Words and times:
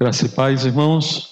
Graça 0.00 0.24
e 0.24 0.30
paz, 0.30 0.64
irmãos. 0.64 1.28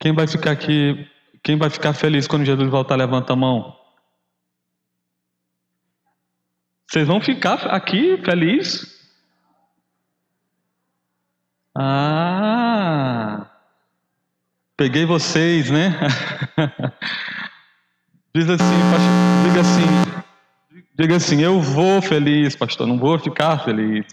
Quem 0.00 0.12
vai 0.12 0.26
ficar 0.26 0.50
aqui, 0.50 1.08
quem 1.44 1.56
vai 1.56 1.70
ficar 1.70 1.92
feliz 1.92 2.26
quando 2.26 2.44
Jesus 2.44 2.68
voltar, 2.68 2.96
levanta 2.96 3.34
a 3.34 3.36
mão. 3.36 3.78
Vocês 6.90 7.06
vão 7.06 7.20
ficar 7.20 7.64
aqui 7.68 8.16
feliz? 8.24 8.84
Ah, 11.78 13.48
peguei 14.76 15.06
vocês, 15.06 15.70
né? 15.70 15.90
Diz 18.34 18.50
assim, 18.50 18.80
pastor, 18.90 19.46
diga 19.46 19.60
assim, 19.60 19.86
diga 20.98 21.14
assim, 21.16 21.42
eu 21.42 21.60
vou 21.60 22.02
feliz, 22.02 22.56
pastor, 22.56 22.88
não 22.88 22.98
vou 22.98 23.16
ficar 23.20 23.64
feliz. 23.64 24.04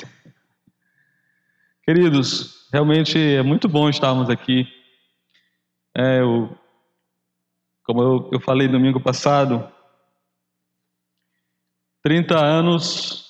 Queridos, 1.84 2.70
realmente 2.71 3.17
é 3.17 3.41
muito 3.41 3.67
bom 3.67 3.89
estarmos 3.89 4.30
aqui. 4.30 4.67
É, 5.98 6.20
eu, 6.20 6.55
como 7.84 8.03
eu, 8.03 8.30
eu 8.34 8.39
falei 8.39 8.67
domingo 8.67 8.99
passado, 8.99 9.67
30 12.03 12.38
anos 12.38 13.25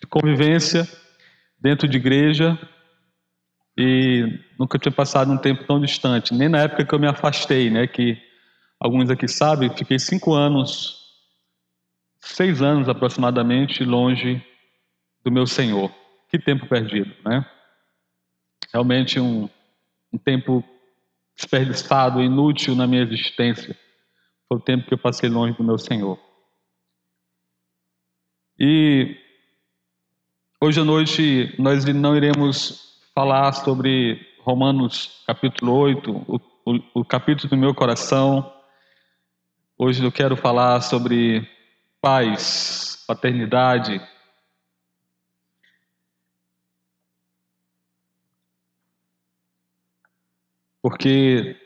de 0.00 0.06
convivência 0.08 0.88
dentro 1.60 1.86
de 1.86 1.96
igreja 1.96 2.58
e 3.78 4.40
nunca 4.58 4.76
tinha 4.76 4.92
passado 4.92 5.32
um 5.32 5.38
tempo 5.38 5.64
tão 5.64 5.80
distante, 5.80 6.34
nem 6.34 6.48
na 6.48 6.62
época 6.62 6.84
que 6.84 6.94
eu 6.94 6.98
me 6.98 7.06
afastei, 7.06 7.70
né? 7.70 7.86
Que 7.86 8.20
alguns 8.80 9.10
aqui 9.10 9.28
sabem, 9.28 9.70
fiquei 9.70 9.98
cinco 9.98 10.34
anos, 10.34 10.98
seis 12.20 12.60
anos 12.60 12.88
aproximadamente 12.88 13.84
longe 13.84 14.44
do 15.24 15.30
meu 15.30 15.46
Senhor. 15.46 16.03
Que 16.34 16.38
tempo 16.40 16.66
perdido, 16.66 17.14
né? 17.24 17.46
Realmente 18.72 19.20
um, 19.20 19.48
um 20.12 20.18
tempo 20.18 20.64
desperdiçado, 21.36 22.20
inútil 22.20 22.74
na 22.74 22.88
minha 22.88 23.02
existência. 23.02 23.78
Foi 24.48 24.58
o 24.58 24.60
tempo 24.60 24.84
que 24.84 24.94
eu 24.94 24.98
passei 24.98 25.28
longe 25.28 25.56
do 25.56 25.62
meu 25.62 25.78
Senhor. 25.78 26.18
E 28.58 29.16
hoje 30.60 30.80
à 30.80 30.84
noite 30.84 31.54
nós 31.56 31.84
não 31.84 32.16
iremos 32.16 33.00
falar 33.14 33.52
sobre 33.52 34.20
Romanos 34.40 35.22
capítulo 35.28 35.72
8, 35.72 36.10
o, 36.10 36.40
o, 36.66 37.00
o 37.00 37.04
capítulo 37.04 37.48
do 37.48 37.56
meu 37.56 37.72
coração. 37.72 38.52
Hoje 39.78 40.02
eu 40.02 40.10
quero 40.10 40.36
falar 40.36 40.80
sobre 40.80 41.48
paz, 42.00 43.04
paternidade, 43.06 44.02
porque 50.84 51.56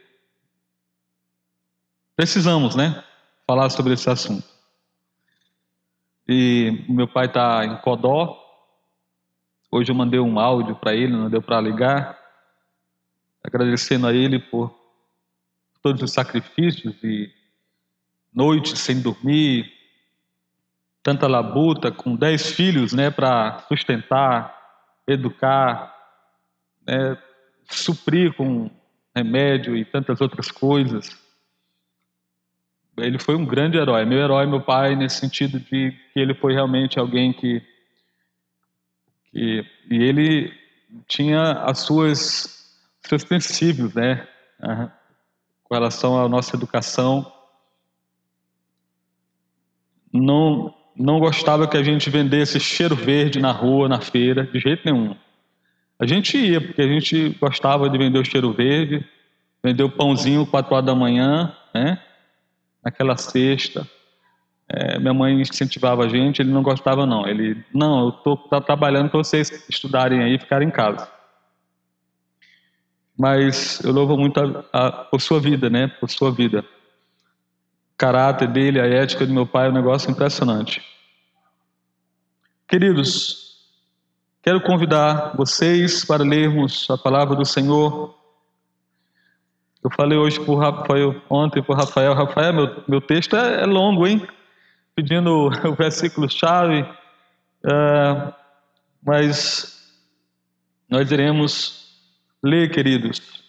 precisamos, 2.14 2.76
né, 2.76 3.02
falar 3.44 3.68
sobre 3.68 3.94
esse 3.94 4.08
assunto. 4.08 4.46
E 6.28 6.84
meu 6.88 7.08
pai 7.08 7.26
está 7.26 7.64
em 7.64 7.76
Codó. 7.78 8.38
Hoje 9.72 9.90
eu 9.90 9.96
mandei 9.96 10.20
um 10.20 10.38
áudio 10.38 10.76
para 10.76 10.94
ele, 10.94 11.16
não 11.16 11.28
deu 11.28 11.42
para 11.42 11.60
ligar, 11.60 12.16
agradecendo 13.42 14.06
a 14.06 14.14
ele 14.14 14.38
por 14.38 14.72
todos 15.82 16.00
os 16.00 16.12
sacrifícios 16.12 16.94
e 17.02 17.28
noites 18.32 18.78
sem 18.78 19.02
dormir, 19.02 19.68
tanta 21.02 21.26
labuta, 21.26 21.90
com 21.90 22.14
dez 22.14 22.52
filhos, 22.52 22.92
né, 22.92 23.10
para 23.10 23.64
sustentar, 23.66 24.56
educar, 25.08 25.92
né, 26.86 27.20
suprir 27.68 28.32
com 28.36 28.70
remédio 29.18 29.76
e 29.76 29.84
tantas 29.84 30.20
outras 30.20 30.50
coisas. 30.50 31.16
Ele 32.96 33.18
foi 33.18 33.36
um 33.36 33.44
grande 33.44 33.76
herói, 33.76 34.04
meu 34.04 34.18
herói, 34.18 34.46
meu 34.46 34.60
pai, 34.60 34.96
nesse 34.96 35.20
sentido 35.20 35.60
de 35.60 35.92
que 36.12 36.18
ele 36.18 36.34
foi 36.34 36.52
realmente 36.52 36.98
alguém 36.98 37.32
que, 37.32 37.62
que 39.30 39.64
e 39.90 40.02
ele 40.02 40.52
tinha 41.06 41.52
as 41.52 41.80
suas 41.80 42.58
seus 43.02 43.24
princípios, 43.24 43.94
né, 43.94 44.26
com 45.64 45.74
relação 45.74 46.22
à 46.22 46.28
nossa 46.28 46.56
educação. 46.56 47.32
Não 50.12 50.74
não 50.98 51.20
gostava 51.20 51.68
que 51.68 51.76
a 51.76 51.82
gente 51.82 52.10
vendesse 52.10 52.58
cheiro 52.58 52.96
verde 52.96 53.38
na 53.38 53.52
rua, 53.52 53.88
na 53.88 54.00
feira, 54.00 54.44
de 54.44 54.58
jeito 54.58 54.82
nenhum. 54.84 55.14
A 55.96 56.06
gente 56.06 56.36
ia, 56.36 56.60
porque 56.60 56.82
a 56.82 56.88
gente 56.88 57.30
gostava 57.40 57.88
de 57.88 57.96
vender 57.96 58.18
o 58.18 58.24
cheiro 58.24 58.52
verde, 58.52 59.06
vender 59.70 59.82
o 59.82 59.90
pãozinho 59.90 60.46
quatro 60.46 60.74
horas 60.74 60.86
da 60.86 60.94
manhã, 60.94 61.54
né? 61.74 62.02
Naquela 62.84 63.16
cesta. 63.16 63.88
É, 64.68 64.98
minha 64.98 65.14
mãe 65.14 65.40
incentivava 65.40 66.04
a 66.04 66.08
gente, 66.08 66.42
ele 66.42 66.50
não 66.50 66.62
gostava 66.62 67.06
não. 67.06 67.26
Ele, 67.26 67.64
não, 67.72 68.04
eu 68.04 68.08
estou 68.10 68.36
tá 68.36 68.60
trabalhando 68.60 69.10
para 69.10 69.18
vocês 69.18 69.66
estudarem 69.68 70.22
aí 70.22 70.34
e 70.34 70.38
ficarem 70.38 70.68
em 70.68 70.70
casa. 70.70 71.10
Mas 73.16 73.80
eu 73.82 73.92
louvo 73.92 74.16
muito 74.16 74.38
a, 74.40 74.64
a, 74.72 74.92
por 74.92 75.20
sua 75.20 75.40
vida, 75.40 75.68
né? 75.68 75.88
Por 75.88 76.10
sua 76.10 76.30
vida. 76.30 76.60
O 76.60 77.96
caráter 77.96 78.48
dele, 78.48 78.80
a 78.80 78.86
ética 78.86 79.26
do 79.26 79.32
meu 79.32 79.46
pai 79.46 79.66
é 79.66 79.70
um 79.70 79.74
negócio 79.74 80.10
impressionante. 80.10 80.82
Queridos, 82.68 83.48
Quero 84.48 84.62
convidar 84.62 85.36
vocês 85.36 86.06
para 86.06 86.24
lermos 86.24 86.86
a 86.88 86.96
palavra 86.96 87.36
do 87.36 87.44
Senhor. 87.44 88.14
Eu 89.82 89.90
falei 89.90 90.18
hoje 90.18 90.40
para 90.40 90.52
o 90.52 90.56
Rafael, 90.56 91.22
ontem 91.30 91.62
para 91.62 91.72
o 91.72 91.76
Rafael, 91.76 92.14
Rafael, 92.14 92.52
meu, 92.52 92.84
meu 92.88 93.00
texto 93.00 93.36
é, 93.36 93.62
é 93.62 93.66
longo, 93.66 94.06
hein? 94.06 94.26
Pedindo 94.94 95.50
o 95.64 95.74
versículo-chave, 95.74 96.82
uh, 96.82 98.34
mas 99.02 99.78
nós 100.88 101.10
iremos 101.12 101.96
ler, 102.42 102.70
queridos, 102.70 103.42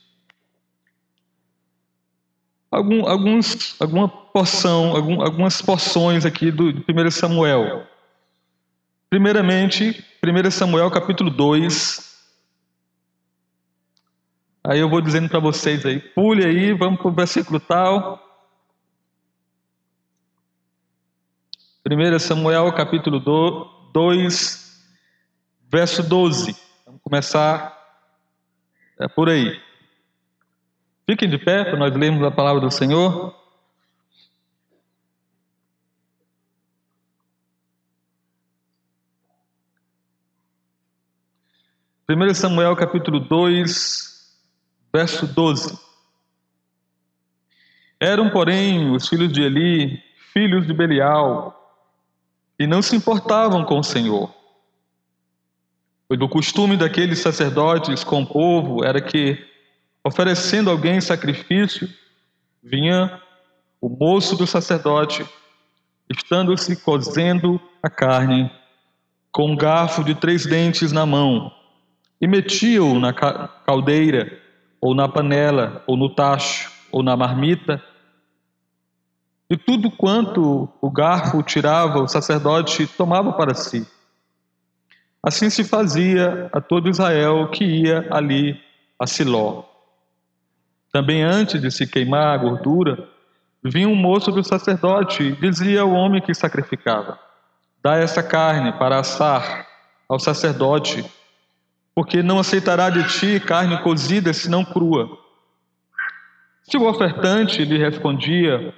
algum, 2.70 3.08
alguns, 3.08 3.76
alguma 3.82 4.08
porção, 4.08 4.96
algum, 4.96 5.22
algumas 5.22 5.62
porções 5.62 6.26
aqui 6.26 6.52
do, 6.52 6.72
do 6.72 6.84
1 6.88 7.12
Samuel. 7.12 7.88
Primeiramente, 9.10 10.06
1 10.24 10.52
Samuel 10.52 10.92
capítulo 10.92 11.32
2. 11.32 12.09
Aí 14.64 14.80
eu 14.80 14.90
vou 14.90 15.02
dizendo 15.02 15.30
para 15.30 15.40
vocês 15.40 15.86
aí, 15.86 16.00
pule 16.00 16.46
aí, 16.46 16.74
vamos 16.74 17.00
para 17.00 17.08
o 17.08 17.14
versículo 17.14 17.60
tal. 17.60 18.20
1 21.90 22.20
Samuel 22.20 22.72
capítulo 22.74 23.20
2, 23.92 24.90
verso 25.72 26.04
12. 26.04 26.56
Vamos 26.86 27.02
começar 27.02 27.80
é 29.00 29.08
por 29.08 29.30
aí. 29.30 29.60
Fiquem 31.10 31.30
de 31.30 31.38
pé 31.38 31.64
para 31.64 31.78
nós 31.78 31.96
lermos 31.96 32.22
a 32.24 32.30
palavra 32.30 32.60
do 32.62 32.70
Senhor. 32.70 33.34
1 42.10 42.34
Samuel 42.34 42.76
capítulo 42.76 43.20
2, 43.20 44.09
verso 44.94 45.28
12. 45.28 45.78
Eram, 48.00 48.30
porém, 48.30 48.92
os 48.92 49.08
filhos 49.08 49.32
de 49.32 49.42
Eli, 49.42 50.02
filhos 50.34 50.66
de 50.66 50.74
Belial, 50.74 51.56
e 52.58 52.66
não 52.66 52.82
se 52.82 52.96
importavam 52.96 53.64
com 53.64 53.80
o 53.80 53.84
Senhor. 53.84 54.34
Pois 56.08 56.20
do 56.20 56.28
costume 56.28 56.76
daqueles 56.76 57.20
sacerdotes 57.20 58.04
com 58.04 58.24
o 58.24 58.28
povo 58.28 58.84
era 58.84 59.02
que, 59.02 59.38
oferecendo 60.04 60.70
alguém 60.70 61.00
sacrifício, 61.00 61.90
vinha 62.64 63.22
o 63.82 63.90
moço 63.90 64.36
do 64.36 64.48
sacerdote, 64.48 65.26
estando-se 66.10 66.76
cozendo 66.78 67.62
a 67.84 67.90
carne, 67.90 68.52
com 69.32 69.52
um 69.52 69.56
garfo 69.56 70.04
de 70.04 70.16
três 70.16 70.46
dentes 70.46 70.92
na 70.92 71.06
mão, 71.06 71.54
e 72.20 72.28
metia-o 72.28 73.00
na 73.00 73.14
caldeira, 73.14 74.39
ou 74.82 74.96
na 74.96 75.08
panela, 75.08 75.84
ou 75.86 75.98
no 75.98 76.10
tacho, 76.10 76.72
ou 76.92 77.04
na 77.04 77.16
marmita. 77.16 77.84
E 79.50 79.58
tudo 79.58 79.92
quanto 79.92 80.70
o 80.82 80.90
garfo 80.92 81.42
tirava, 81.44 82.00
o 82.00 82.08
sacerdote 82.08 82.88
tomava 82.88 83.34
para 83.34 83.54
si. 83.54 83.88
Assim 85.22 85.50
se 85.50 85.64
fazia 85.64 86.50
a 86.54 86.62
todo 86.62 86.90
Israel 86.90 87.50
que 87.50 87.66
ia 87.66 88.08
ali 88.10 88.60
a 88.98 89.06
Siló. 89.06 89.64
Também 90.92 91.24
antes 91.24 91.62
de 91.62 91.70
se 91.70 91.86
queimar 91.86 92.34
a 92.34 92.38
gordura, 92.38 93.08
vinha 93.64 93.88
um 93.88 93.96
moço 93.96 94.32
do 94.32 94.44
sacerdote 94.44 95.24
e 95.24 95.36
dizia 95.36 95.82
ao 95.82 95.92
homem 95.92 96.22
que 96.22 96.34
sacrificava: 96.34 97.20
Dá 97.84 97.96
essa 97.96 98.24
carne 98.24 98.72
para 98.74 99.00
assar 99.00 99.68
ao 100.08 100.20
sacerdote 100.20 101.06
porque 102.00 102.24
não 102.24 102.40
aceitará 102.40 102.90
de 102.90 103.04
ti 103.10 103.42
carne 103.42 103.78
cozida, 103.82 104.32
senão 104.32 104.64
crua. 104.64 105.20
Se 106.64 106.78
o 106.78 106.88
ofertante 106.88 107.66
lhe 107.66 107.78
respondia: 107.78 108.74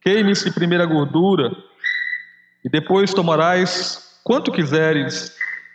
Queime-se 0.00 0.50
primeiro 0.50 0.82
a 0.82 0.86
gordura, 0.86 1.52
e 2.64 2.68
depois 2.68 3.14
tomarás 3.14 4.20
quanto 4.24 4.50
quiseres. 4.50 5.32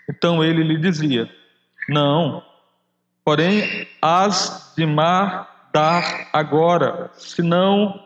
Então 0.10 0.44
ele 0.44 0.62
lhe 0.62 0.78
dizia: 0.78 1.34
Não, 1.88 2.44
porém 3.24 3.88
has 4.02 4.74
de 4.76 4.86
mar 4.86 5.70
dar 5.74 6.28
agora, 6.34 7.10
senão 7.14 7.98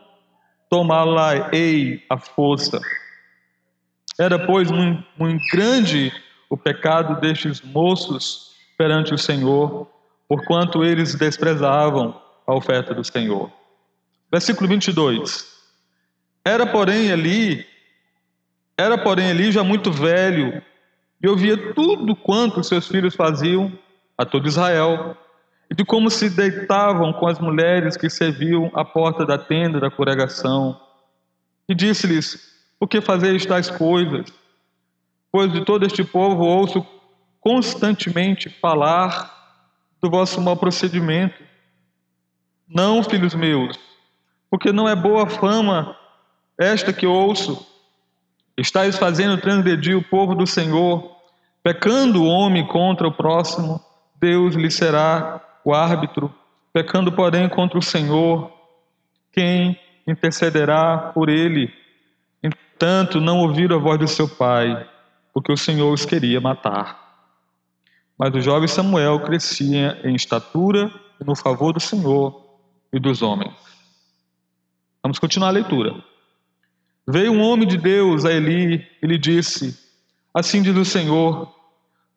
tomá-la-ei 0.70 2.06
a 2.08 2.16
força. 2.16 2.80
Era, 4.20 4.38
pois, 4.38 4.70
muito 4.70 5.42
grande 5.50 6.12
o 6.48 6.56
pecado 6.56 7.20
destes 7.20 7.60
moços 7.60 8.51
perante 8.76 9.14
o 9.14 9.18
Senhor, 9.18 9.88
porquanto 10.28 10.84
eles 10.84 11.14
desprezavam 11.14 12.20
a 12.46 12.54
oferta 12.54 12.94
do 12.94 13.04
Senhor. 13.04 13.50
Versículo 14.30 14.68
22. 14.68 15.52
Era, 16.44 16.66
porém, 16.66 17.12
ali, 17.12 17.66
era, 18.76 18.98
porém, 18.98 19.30
ali 19.30 19.52
já 19.52 19.62
muito 19.62 19.92
velho, 19.92 20.62
e 21.22 21.28
ouvia 21.28 21.72
tudo 21.74 22.16
quanto 22.16 22.64
seus 22.64 22.88
filhos 22.88 23.14
faziam 23.14 23.72
a 24.18 24.24
todo 24.24 24.48
Israel, 24.48 25.16
e 25.70 25.74
de 25.74 25.84
como 25.84 26.10
se 26.10 26.28
deitavam 26.28 27.12
com 27.12 27.26
as 27.26 27.38
mulheres 27.38 27.96
que 27.96 28.10
serviam 28.10 28.70
à 28.74 28.84
porta 28.84 29.24
da 29.24 29.38
tenda 29.38 29.78
da 29.78 29.90
congregação. 29.90 30.78
E 31.68 31.74
disse-lhes: 31.74 32.52
Por 32.78 32.88
que 32.88 33.00
fazeis 33.00 33.46
tais 33.46 33.70
coisas? 33.70 34.26
Pois 35.30 35.50
de 35.52 35.64
todo 35.64 35.86
este 35.86 36.04
povo 36.04 36.42
ouço 36.42 36.84
constantemente 37.42 38.48
falar 38.48 39.30
do 40.00 40.08
vosso 40.08 40.40
mau 40.40 40.56
procedimento. 40.56 41.42
Não, 42.66 43.02
filhos 43.02 43.34
meus, 43.34 43.78
porque 44.48 44.72
não 44.72 44.88
é 44.88 44.94
boa 44.94 45.28
fama 45.28 45.94
esta 46.58 46.92
que 46.92 47.06
ouço. 47.06 47.66
Estais 48.56 48.96
fazendo 48.96 49.40
transgredir 49.40 49.98
o 49.98 50.04
povo 50.04 50.34
do 50.34 50.46
Senhor, 50.46 51.16
pecando 51.62 52.22
o 52.22 52.26
homem 52.26 52.66
contra 52.66 53.08
o 53.08 53.12
próximo, 53.12 53.80
Deus 54.20 54.54
lhe 54.54 54.70
será 54.70 55.40
o 55.64 55.74
árbitro, 55.74 56.32
pecando, 56.72 57.10
porém, 57.10 57.48
contra 57.48 57.78
o 57.78 57.82
Senhor, 57.82 58.52
quem 59.32 59.78
intercederá 60.06 61.10
por 61.12 61.28
ele? 61.28 61.72
Entanto, 62.42 63.20
não 63.20 63.38
ouviram 63.38 63.76
a 63.76 63.80
voz 63.80 63.98
do 63.98 64.06
seu 64.06 64.28
pai, 64.28 64.88
porque 65.32 65.52
o 65.52 65.56
Senhor 65.56 65.92
os 65.92 66.04
queria 66.04 66.40
matar. 66.40 67.01
Mas 68.18 68.34
o 68.34 68.40
jovem 68.40 68.68
Samuel 68.68 69.20
crescia 69.20 70.00
em 70.04 70.14
estatura 70.14 70.92
e 71.20 71.24
no 71.24 71.34
favor 71.34 71.72
do 71.72 71.80
Senhor 71.80 72.42
e 72.92 73.00
dos 73.00 73.22
homens. 73.22 73.54
Vamos 75.02 75.18
continuar 75.18 75.48
a 75.48 75.52
leitura. 75.52 75.94
Veio 77.08 77.32
um 77.32 77.40
homem 77.42 77.66
de 77.66 77.76
Deus 77.76 78.24
a 78.24 78.32
Eli 78.32 78.86
e 79.02 79.06
lhe 79.06 79.18
disse: 79.18 79.76
Assim 80.32 80.62
diz 80.62 80.76
o 80.76 80.84
Senhor: 80.84 81.52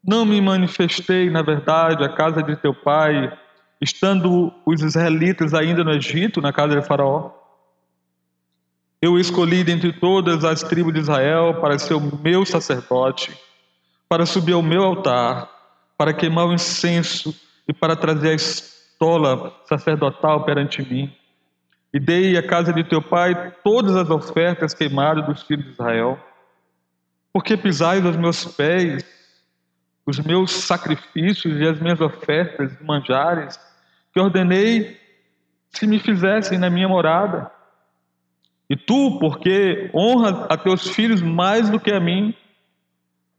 Não 0.04 0.26
me 0.26 0.40
manifestei, 0.40 1.30
na 1.30 1.42
verdade, 1.42 2.04
a 2.04 2.10
casa 2.10 2.44
de 2.44 2.56
teu 2.56 2.74
pai, 2.74 3.36
estando 3.82 4.54
os 4.66 4.82
israelitas 4.82 5.54
ainda 5.54 5.84
no 5.84 5.92
Egito, 5.92 6.42
na 6.42 6.54
casa 6.54 6.80
de 6.80 6.86
Faraó? 6.86 7.32
Eu 9.02 9.20
escolhi 9.20 9.64
dentre 9.64 9.92
todas 9.94 10.44
as 10.44 10.64
tribos 10.64 10.94
de 10.94 11.00
Israel 11.00 11.60
para 11.62 11.78
ser 11.78 11.96
o 11.96 12.20
meu 12.22 12.46
sacerdote, 12.46 13.36
para 14.08 14.26
subir 14.26 14.54
ao 14.54 14.62
meu 14.62 14.84
altar, 14.84 15.50
para 15.98 16.14
queimar 16.14 16.48
o 16.48 16.54
incenso 16.54 17.36
e 17.68 17.74
para 17.74 17.96
trazer 17.96 18.30
a 18.30 18.36
estola 18.36 19.56
sacerdotal 19.66 20.44
perante 20.44 20.82
mim. 20.82 21.14
E 21.94 22.00
dei 22.00 22.38
à 22.38 22.44
casa 22.44 22.74
de 22.74 22.84
teu 22.84 23.02
pai 23.02 23.54
todas 23.64 23.96
as 23.96 24.10
ofertas 24.10 24.74
queimadas 24.74 25.26
dos 25.26 25.44
filhos 25.44 25.66
de 25.66 25.72
Israel. 25.72 26.20
Porque 27.32 27.56
pisais 27.56 28.06
os 28.06 28.18
meus 28.18 28.46
pés, 28.46 29.06
os 30.06 30.20
meus 30.20 30.52
sacrifícios 30.52 31.60
e 31.60 31.68
as 31.68 31.80
minhas 31.80 32.02
ofertas 32.02 32.78
de 32.78 32.84
manjares, 32.84 33.60
que 34.14 34.20
ordenei 34.20 35.00
se 35.70 35.88
me 35.88 36.00
fizessem 36.00 36.58
na 36.58 36.70
minha 36.70 36.88
morada. 36.88 37.52
E 38.70 38.76
tu, 38.76 39.20
porque 39.20 39.90
honras 39.94 40.48
a 40.50 40.58
teus 40.58 40.88
filhos 40.88 41.22
mais 41.22 41.70
do 41.70 41.80
que 41.80 41.92
a 41.92 42.00
mim, 42.00 42.36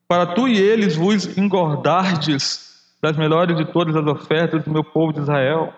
para 0.08 0.26
tu 0.26 0.47
e 0.47 0.58
eles 0.58 0.94
vos 0.97 1.37
engordardes 1.37 2.97
das 3.03 3.17
melhores 3.17 3.56
de 3.56 3.64
todas 3.64 3.94
as 3.94 4.06
ofertas 4.06 4.64
do 4.64 4.70
meu 4.70 4.85
povo 4.85 5.12
de 5.12 5.20
Israel. 5.20 5.73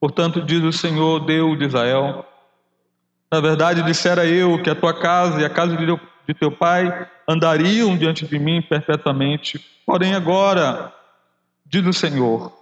Portanto, 0.00 0.42
diz 0.42 0.62
o 0.62 0.72
Senhor, 0.72 1.20
Deus 1.20 1.58
de 1.58 1.66
Israel: 1.66 2.24
Na 3.30 3.40
verdade, 3.40 3.82
dissera 3.82 4.26
eu 4.26 4.62
que 4.62 4.70
a 4.70 4.74
tua 4.74 4.98
casa 4.98 5.40
e 5.40 5.44
a 5.44 5.50
casa 5.50 5.76
de 5.76 6.34
teu 6.34 6.50
pai 6.50 7.08
andariam 7.28 7.96
diante 7.96 8.26
de 8.26 8.38
mim 8.38 8.62
perpetuamente. 8.62 9.58
Porém, 9.84 10.14
agora, 10.14 10.92
diz 11.66 11.84
o 11.86 11.92
Senhor, 11.92 12.52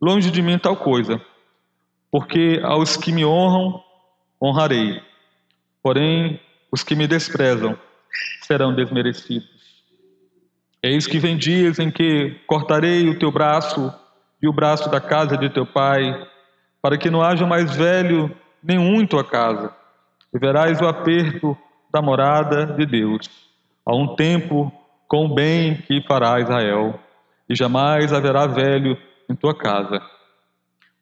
longe 0.00 0.30
de 0.30 0.42
mim 0.42 0.58
tal 0.58 0.76
coisa, 0.76 1.20
porque 2.10 2.60
aos 2.62 2.96
que 2.96 3.12
me 3.12 3.24
honram, 3.24 3.82
honrarei. 4.40 5.00
Porém, 5.82 6.40
os 6.70 6.82
que 6.82 6.94
me 6.94 7.06
desprezam 7.06 7.78
serão 8.42 8.74
desmerecidos. 8.74 9.48
Eis 10.82 11.06
que 11.06 11.18
vem 11.18 11.36
dias 11.36 11.78
em 11.78 11.90
que 11.90 12.36
cortarei 12.46 13.08
o 13.08 13.18
teu 13.18 13.32
braço 13.32 13.92
e 14.40 14.48
o 14.48 14.52
braço 14.52 14.88
da 14.90 15.00
casa 15.00 15.36
de 15.36 15.50
teu 15.50 15.66
pai, 15.66 16.26
para 16.80 16.96
que 16.96 17.10
não 17.10 17.20
haja 17.20 17.46
mais 17.46 17.74
velho 17.74 18.34
nenhum 18.62 19.00
em 19.00 19.06
tua 19.06 19.24
casa, 19.24 19.74
e 20.32 20.38
verás 20.38 20.80
o 20.80 20.86
aperto 20.86 21.56
da 21.92 22.00
morada 22.00 22.66
de 22.66 22.86
Deus, 22.86 23.28
a 23.84 23.94
um 23.94 24.14
tempo 24.14 24.72
com 25.08 25.26
o 25.26 25.34
bem 25.34 25.76
que 25.82 26.02
fará 26.06 26.40
Israel, 26.40 27.00
e 27.48 27.54
jamais 27.56 28.12
haverá 28.12 28.46
velho 28.46 28.96
em 29.28 29.34
tua 29.34 29.54
casa. 29.56 30.00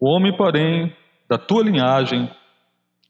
O 0.00 0.08
homem, 0.08 0.34
porém, 0.34 0.94
da 1.28 1.36
tua 1.36 1.62
linhagem, 1.62 2.30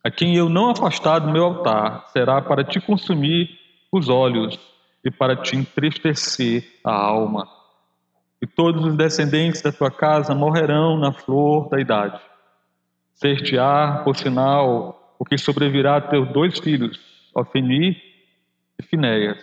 a 0.03 0.11
quem 0.11 0.37
eu 0.37 0.49
não 0.49 0.71
afastar 0.71 1.19
do 1.19 1.31
meu 1.31 1.45
altar, 1.45 2.07
será 2.09 2.41
para 2.41 2.65
te 2.65 2.81
consumir 2.81 3.51
os 3.97 4.09
olhos 4.09 4.59
e 5.05 5.11
para 5.11 5.37
te 5.37 5.57
entristecer 5.57 6.81
a 6.85 6.93
alma. 6.93 7.49
E 8.41 8.47
todos 8.47 8.85
os 8.85 8.95
descendentes 8.95 9.63
da 9.63 9.73
tua 9.73 9.91
casa 9.91 10.35
morrerão 10.35 10.99
na 10.99 11.13
flor 11.13 11.69
da 11.69 11.81
idade. 11.81 12.21
Ser-te-á, 13.15 14.03
por 14.05 14.17
sinal, 14.17 15.15
o 15.19 15.25
que 15.25 15.39
sobrevirá 15.39 15.97
a 15.97 16.01
teus 16.01 16.29
dois 16.29 16.59
filhos, 16.59 17.01
Ofeni 17.35 17.97
e 18.79 18.83
Finéias. 18.83 19.39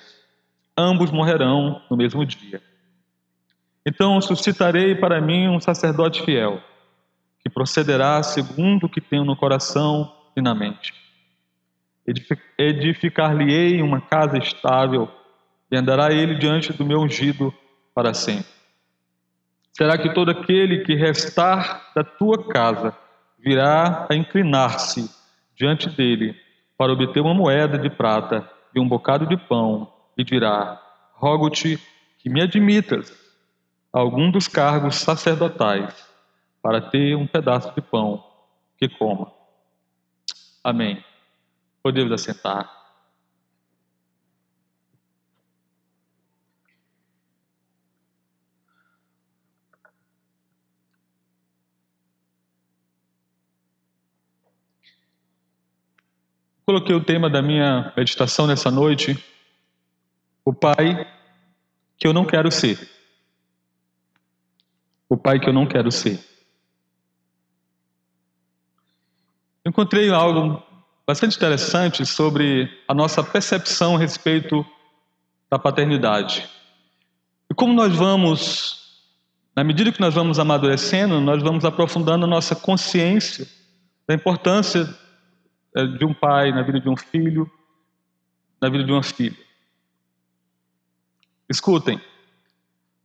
Ambos 0.77 1.12
morrerão 1.12 1.81
no 1.89 1.98
mesmo 1.98 2.25
dia. 2.25 2.62
Então 3.86 4.19
suscitarei 4.22 4.95
para 4.95 5.19
mim 5.19 5.48
um 5.48 5.60
sacerdote 5.60 6.24
fiel, 6.24 6.62
que 7.39 7.50
procederá 7.50 8.22
segundo 8.22 8.86
o 8.86 8.89
que 8.89 9.01
tenho 9.01 9.25
no 9.25 9.36
coração 9.36 10.12
e 10.36 10.41
na 10.41 10.55
mente. 10.55 10.93
Edificar-lhe-ei 12.57 13.81
uma 13.81 14.01
casa 14.01 14.38
estável, 14.38 15.10
e 15.72 15.77
andará 15.77 16.12
ele 16.12 16.36
diante 16.36 16.74
do 16.74 16.86
meu 16.86 17.00
ungido 17.00 17.53
para 17.95 18.13
sempre. 18.13 18.51
Será 19.72 19.98
que 19.98 20.13
todo 20.13 20.29
aquele 20.29 20.83
que 20.83 20.93
restar 20.93 21.91
da 21.95 22.03
tua 22.03 22.48
casa 22.48 22.95
virá 23.39 24.07
a 24.10 24.15
inclinar-se 24.15 25.10
diante 25.55 25.89
dele 25.89 26.36
para 26.77 26.93
obter 26.93 27.22
uma 27.22 27.33
moeda 27.33 27.77
de 27.77 27.89
prata 27.89 28.48
e 28.75 28.79
um 28.79 28.88
bocado 28.88 29.25
de 29.25 29.38
pão, 29.38 29.91
e 30.17 30.24
dirá: 30.24 30.81
Rogo-te 31.13 31.79
que 32.19 32.29
me 32.29 32.41
admitas 32.41 33.12
a 33.91 34.00
algum 34.00 34.31
dos 34.31 34.48
cargos 34.48 34.95
sacerdotais, 34.95 36.07
para 36.62 36.81
ter 36.81 37.15
um 37.15 37.27
pedaço 37.27 37.74
de 37.75 37.81
pão 37.81 38.24
que 38.77 38.88
coma. 38.88 39.31
Amém. 40.63 41.03
Podemos 41.84 42.13
assentar. 42.13 42.84
Coloquei 56.66 56.96
o 56.96 57.04
tema 57.04 57.30
da 57.30 57.42
minha 57.42 57.94
meditação 57.98 58.48
nessa 58.48 58.72
noite, 58.72 59.22
o 60.46 60.54
pai 60.54 61.06
que 61.98 62.08
eu 62.08 62.13
não 62.13 62.25
quero 62.25 62.50
ser. 62.50 62.90
O 65.10 65.18
pai 65.18 65.42
que 65.42 65.50
eu 65.50 65.54
não 65.54 65.68
quero 65.68 65.92
ser. 65.92 66.24
Encontrei 69.66 70.10
algo 70.10 70.63
bastante 71.05 71.36
interessante 71.36 72.05
sobre 72.05 72.69
a 72.88 72.93
nossa 72.93 73.24
percepção 73.24 73.95
a 73.95 74.00
respeito 74.00 74.65
da 75.50 75.60
paternidade. 75.60 76.50
E 77.50 77.53
como 77.53 77.74
nós 77.74 77.93
vamos, 77.93 79.03
na 79.55 79.63
medida 79.63 79.91
que 79.91 80.01
nós 80.01 80.13
vamos 80.13 80.39
amadurecendo, 80.39 81.19
nós 81.19 81.43
vamos 81.43 81.65
aprofundando 81.65 82.25
a 82.25 82.27
nossa 82.27 82.55
consciência 82.55 83.48
da 84.07 84.13
importância 84.13 84.88
é, 85.75 85.86
de 85.86 86.05
um 86.05 86.13
pai 86.13 86.51
na 86.51 86.62
vida 86.62 86.79
de 86.79 86.89
um 86.89 86.95
filho, 86.95 87.51
na 88.62 88.69
vida 88.69 88.83
de 88.83 88.91
uma 88.91 89.03
filha. 89.03 89.38
Escutem, 91.50 92.01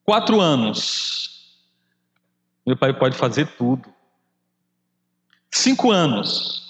quatro 0.04 0.40
anos, 0.40 1.58
meu 2.64 2.76
pai 2.76 2.92
pode 2.92 3.16
fazer 3.16 3.46
tudo. 3.56 3.92
Cinco 5.50 5.90
anos, 5.90 6.67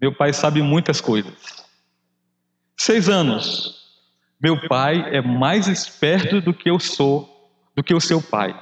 meu 0.00 0.14
pai 0.14 0.32
sabe 0.32 0.62
muitas 0.62 1.00
coisas. 1.00 1.64
Seis 2.76 3.08
anos, 3.08 3.98
meu 4.40 4.66
pai 4.68 5.14
é 5.14 5.20
mais 5.20 5.68
esperto 5.68 6.40
do 6.40 6.54
que 6.54 6.70
eu 6.70 6.78
sou, 6.78 7.50
do 7.76 7.82
que 7.82 7.92
o 7.92 8.00
seu 8.00 8.22
pai. 8.22 8.58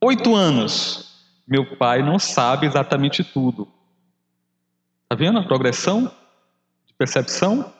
Oito 0.00 0.36
anos, 0.36 1.24
meu 1.48 1.76
pai 1.76 2.02
não 2.02 2.18
sabe 2.18 2.66
exatamente 2.66 3.24
tudo. 3.24 3.66
Está 5.02 5.16
vendo 5.16 5.38
a 5.38 5.44
progressão 5.44 6.04
de 6.86 6.94
percepção? 6.96 7.72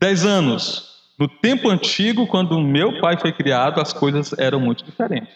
Dez 0.00 0.24
anos. 0.24 1.12
No 1.18 1.28
tempo 1.28 1.68
antigo, 1.68 2.26
quando 2.26 2.60
meu 2.60 3.00
pai 3.00 3.18
foi 3.18 3.32
criado, 3.32 3.80
as 3.80 3.92
coisas 3.92 4.32
eram 4.38 4.60
muito 4.60 4.84
diferentes. 4.84 5.34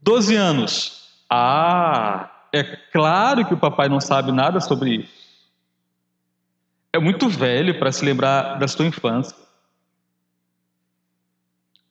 Doze 0.00 0.34
anos. 0.34 1.22
Ah, 1.28 2.33
é 2.58 2.76
claro 2.92 3.46
que 3.46 3.54
o 3.54 3.58
papai 3.58 3.88
não 3.88 4.00
sabe 4.00 4.32
nada 4.32 4.60
sobre 4.60 4.96
isso. 4.96 5.24
É 6.92 6.98
muito 6.98 7.28
velho 7.28 7.78
para 7.78 7.90
se 7.90 8.04
lembrar 8.04 8.58
da 8.58 8.68
sua 8.68 8.86
infância. 8.86 9.36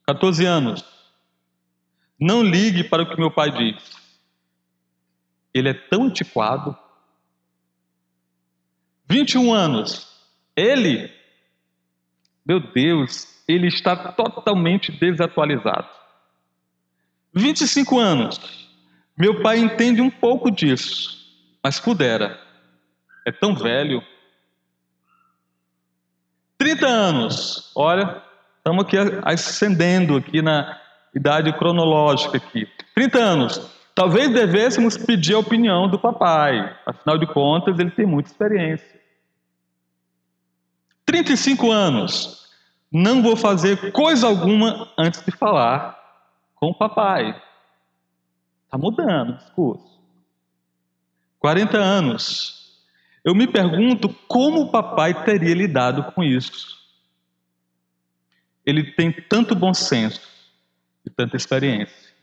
14 0.08 0.46
anos. 0.46 0.86
Não 2.20 2.41
ligue 2.41 2.84
para 2.84 3.03
o 3.03 3.10
que 3.10 3.20
meu 3.20 3.32
pai 3.32 3.51
diz 3.51 4.03
ele 5.53 5.70
é 5.70 5.74
tão 5.74 6.05
antiquado. 6.05 6.75
21 9.08 9.53
anos, 9.53 10.10
ele, 10.55 11.12
meu 12.43 12.60
Deus, 12.60 13.43
ele 13.48 13.67
está 13.67 13.96
totalmente 14.13 14.91
desatualizado. 14.91 15.88
25 17.34 18.00
anos, 18.00 18.39
meu 19.17 19.41
pai 19.41 19.60
entende 19.60 20.01
um 20.01 20.10
pouco 20.10 20.50
disso, 20.50 21.17
mas 21.63 21.79
pudera, 21.79 22.39
é 23.25 23.32
tão 23.32 23.55
velho. 23.55 24.03
30 26.58 26.88
anos, 26.88 27.72
olha, 27.75 28.22
estamos 28.58 28.86
aqui 28.86 28.98
ascendendo 29.24 30.15
aqui 30.15 30.41
na 30.41 30.79
idade 31.15 31.51
cronológica 31.53 32.38
aqui. 32.38 32.67
30 32.96 33.20
anos, 33.20 33.74
Talvez 33.96 34.34
devêssemos 34.34 34.98
pedir 34.98 35.36
a 35.36 35.39
opinião 35.39 35.88
do 35.88 36.00
papai, 36.00 36.75
afinal 36.86 37.17
de 37.17 37.27
contas, 37.27 37.77
ele 37.77 37.91
tem 37.91 38.05
muita 38.05 38.29
experiência. 38.29 39.00
35 41.05 41.72
anos, 41.72 42.50
não 42.91 43.22
vou 43.22 43.36
fazer 43.36 43.91
coisa 43.91 44.25
alguma 44.25 44.89
antes 44.98 45.24
de 45.24 45.32
falar 45.32 46.00
com 46.55 46.72
o 46.72 46.74
papai. 46.74 47.39
Está 48.74 48.77
mudando 48.80 49.34
o 49.34 49.38
discurso. 49.38 50.01
40 51.38 51.77
anos, 51.77 52.82
eu 53.24 53.36
me 53.36 53.46
pergunto 53.46 54.10
como 54.27 54.62
o 54.62 54.72
papai 54.72 55.24
teria 55.24 55.53
lidado 55.53 56.12
com 56.12 56.24
isso. 56.24 56.75
Ele 58.65 58.92
tem 58.94 59.12
tanto 59.12 59.53
bom 59.53 59.75
senso 59.75 60.27
e 61.06 61.10
tanta 61.12 61.38
experiência. 61.38 62.15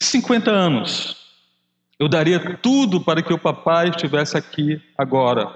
50 0.00 0.50
anos. 0.50 1.14
Eu 1.98 2.08
daria 2.08 2.56
tudo 2.56 3.04
para 3.04 3.22
que 3.22 3.34
o 3.34 3.38
papai 3.38 3.90
estivesse 3.90 4.38
aqui 4.38 4.82
agora 4.96 5.54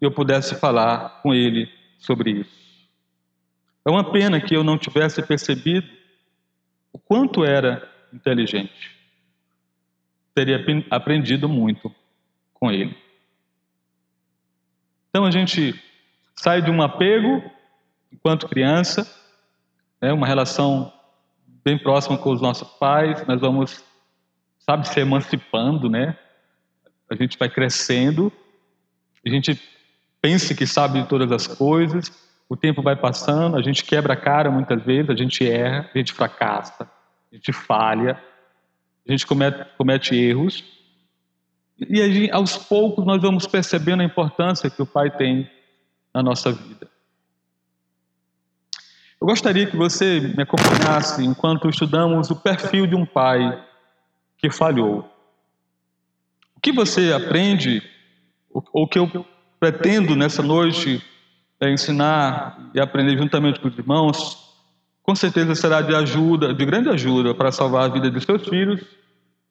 e 0.00 0.06
eu 0.06 0.10
pudesse 0.10 0.54
falar 0.54 1.20
com 1.20 1.34
ele 1.34 1.70
sobre 1.98 2.30
isso. 2.30 2.88
É 3.86 3.90
uma 3.90 4.10
pena 4.10 4.40
que 4.40 4.56
eu 4.56 4.64
não 4.64 4.78
tivesse 4.78 5.22
percebido 5.22 5.86
o 6.90 6.98
quanto 6.98 7.44
era 7.44 7.86
inteligente. 8.10 8.97
Teria 10.38 10.64
aprendido 10.88 11.48
muito 11.48 11.92
com 12.54 12.70
ele. 12.70 12.96
Então 15.10 15.24
a 15.24 15.32
gente 15.32 15.74
sai 16.36 16.62
de 16.62 16.70
um 16.70 16.80
apego 16.80 17.42
enquanto 18.12 18.46
criança, 18.46 19.04
né, 20.00 20.12
uma 20.12 20.28
relação 20.28 20.92
bem 21.64 21.76
próxima 21.76 22.16
com 22.16 22.30
os 22.30 22.40
nossos 22.40 22.68
pais, 22.78 23.26
nós 23.26 23.40
vamos, 23.40 23.84
sabe, 24.60 24.86
se 24.86 25.00
emancipando, 25.00 25.90
né? 25.90 26.16
A 27.10 27.16
gente 27.16 27.36
vai 27.36 27.48
crescendo, 27.48 28.32
a 29.26 29.28
gente 29.28 29.60
pensa 30.22 30.54
que 30.54 30.68
sabe 30.68 31.02
de 31.02 31.08
todas 31.08 31.32
as 31.32 31.48
coisas, 31.48 32.12
o 32.48 32.56
tempo 32.56 32.80
vai 32.80 32.94
passando, 32.94 33.56
a 33.56 33.60
gente 33.60 33.82
quebra 33.82 34.12
a 34.12 34.16
cara 34.16 34.52
muitas 34.52 34.80
vezes, 34.84 35.10
a 35.10 35.16
gente 35.16 35.44
erra, 35.44 35.90
a 35.92 35.98
gente 35.98 36.12
fracassa, 36.12 36.88
a 37.32 37.34
gente 37.34 37.52
falha, 37.52 38.22
a 39.08 39.12
gente 39.12 39.26
comete, 39.26 39.64
comete 39.78 40.14
erros, 40.14 40.62
e 41.78 42.30
aos 42.30 42.56
poucos 42.56 43.06
nós 43.06 43.22
vamos 43.22 43.46
percebendo 43.46 44.02
a 44.02 44.04
importância 44.04 44.68
que 44.68 44.82
o 44.82 44.86
Pai 44.86 45.10
tem 45.10 45.50
na 46.12 46.22
nossa 46.22 46.52
vida. 46.52 46.88
Eu 49.20 49.26
gostaria 49.26 49.66
que 49.66 49.76
você 49.76 50.20
me 50.20 50.42
acompanhasse 50.42 51.24
enquanto 51.24 51.68
estudamos 51.68 52.30
o 52.30 52.36
perfil 52.36 52.86
de 52.86 52.94
um 52.94 53.04
pai 53.04 53.64
que 54.36 54.48
falhou. 54.48 55.00
O 56.54 56.60
que 56.60 56.70
você 56.70 57.12
aprende, 57.12 57.82
ou 58.52 58.86
que 58.86 58.98
eu 58.98 59.26
pretendo 59.58 60.14
nessa 60.14 60.40
noite 60.40 61.02
é 61.60 61.68
ensinar 61.68 62.70
e 62.72 62.80
aprender 62.80 63.18
juntamente 63.18 63.58
com 63.58 63.66
os 63.66 63.76
irmãos, 63.76 64.54
com 65.02 65.14
certeza 65.16 65.54
será 65.56 65.82
de 65.82 65.94
ajuda, 65.94 66.54
de 66.54 66.64
grande 66.64 66.88
ajuda 66.88 67.34
para 67.34 67.50
salvar 67.50 67.86
a 67.86 67.88
vida 67.88 68.08
de 68.08 68.20
seus 68.24 68.46
filhos 68.46 68.97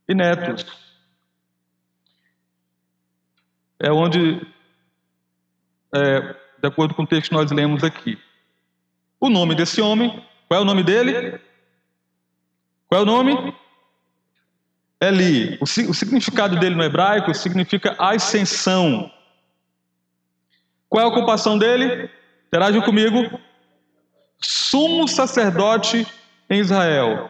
e 0.07 0.15
netos. 0.15 0.65
É 3.79 3.91
onde, 3.91 4.41
é, 5.93 6.35
de 6.59 6.67
acordo 6.67 6.93
com 6.95 7.03
o 7.03 7.07
texto 7.07 7.29
que 7.29 7.35
nós 7.35 7.51
lemos 7.51 7.83
aqui, 7.83 8.17
o 9.19 9.29
nome 9.29 9.55
desse 9.55 9.81
homem, 9.81 10.23
qual 10.47 10.59
é 10.59 10.63
o 10.63 10.65
nome 10.65 10.83
dele? 10.83 11.39
Qual 12.87 13.01
é 13.01 13.03
o 13.03 13.05
nome? 13.05 13.55
Eli. 15.01 15.57
O, 15.59 15.63
o 15.63 15.93
significado 15.93 16.57
dele 16.57 16.75
no 16.75 16.83
hebraico 16.83 17.33
significa 17.33 17.95
ascensão. 17.99 19.11
Qual 20.89 21.03
é 21.03 21.05
a 21.05 21.09
ocupação 21.09 21.57
dele? 21.57 22.09
Interagem 22.47 22.81
comigo. 22.81 23.39
Sumo 24.39 25.07
sacerdote 25.07 26.07
em 26.49 26.59
Israel. 26.59 27.29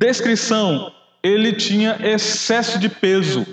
Descrição: 0.00 0.90
ele 1.22 1.52
tinha 1.52 1.98
excesso 2.00 2.78
de 2.78 2.88
peso. 2.88 3.46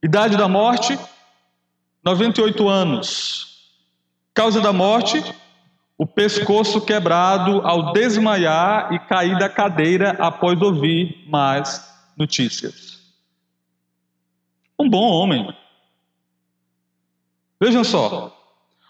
Idade 0.00 0.36
da 0.36 0.46
morte: 0.46 0.96
98 2.04 2.68
anos. 2.68 3.72
Causa 4.32 4.60
da 4.60 4.72
morte: 4.72 5.20
o 5.98 6.06
pescoço 6.06 6.80
quebrado 6.80 7.60
ao 7.66 7.92
desmaiar 7.92 8.92
e 8.92 9.00
cair 9.00 9.36
da 9.36 9.48
cadeira 9.48 10.12
após 10.20 10.62
ouvir 10.62 11.24
mais 11.26 11.92
notícias. 12.16 13.02
Um 14.78 14.88
bom 14.88 15.10
homem. 15.10 15.52
Vejam 17.60 17.82
só. 17.82 18.32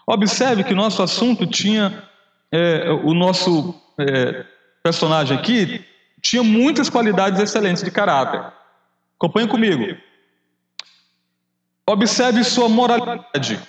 Observe 0.05 0.63
que 0.63 0.75
nosso 0.75 1.01
assunto 1.01 1.47
tinha. 1.47 2.07
É, 2.51 2.91
o 2.91 3.13
nosso 3.13 3.73
é, 3.99 4.45
personagem 4.89 5.37
aqui 5.37 5.85
tinha 6.19 6.41
muitas 6.41 6.89
qualidades 6.89 7.39
excelentes 7.39 7.83
de 7.83 7.91
caráter. 7.91 8.43
Acompanhe 9.17 9.47
comigo. 9.47 9.95
Observe 11.87 12.43
sua 12.43 12.67
moralidade. 12.67 13.59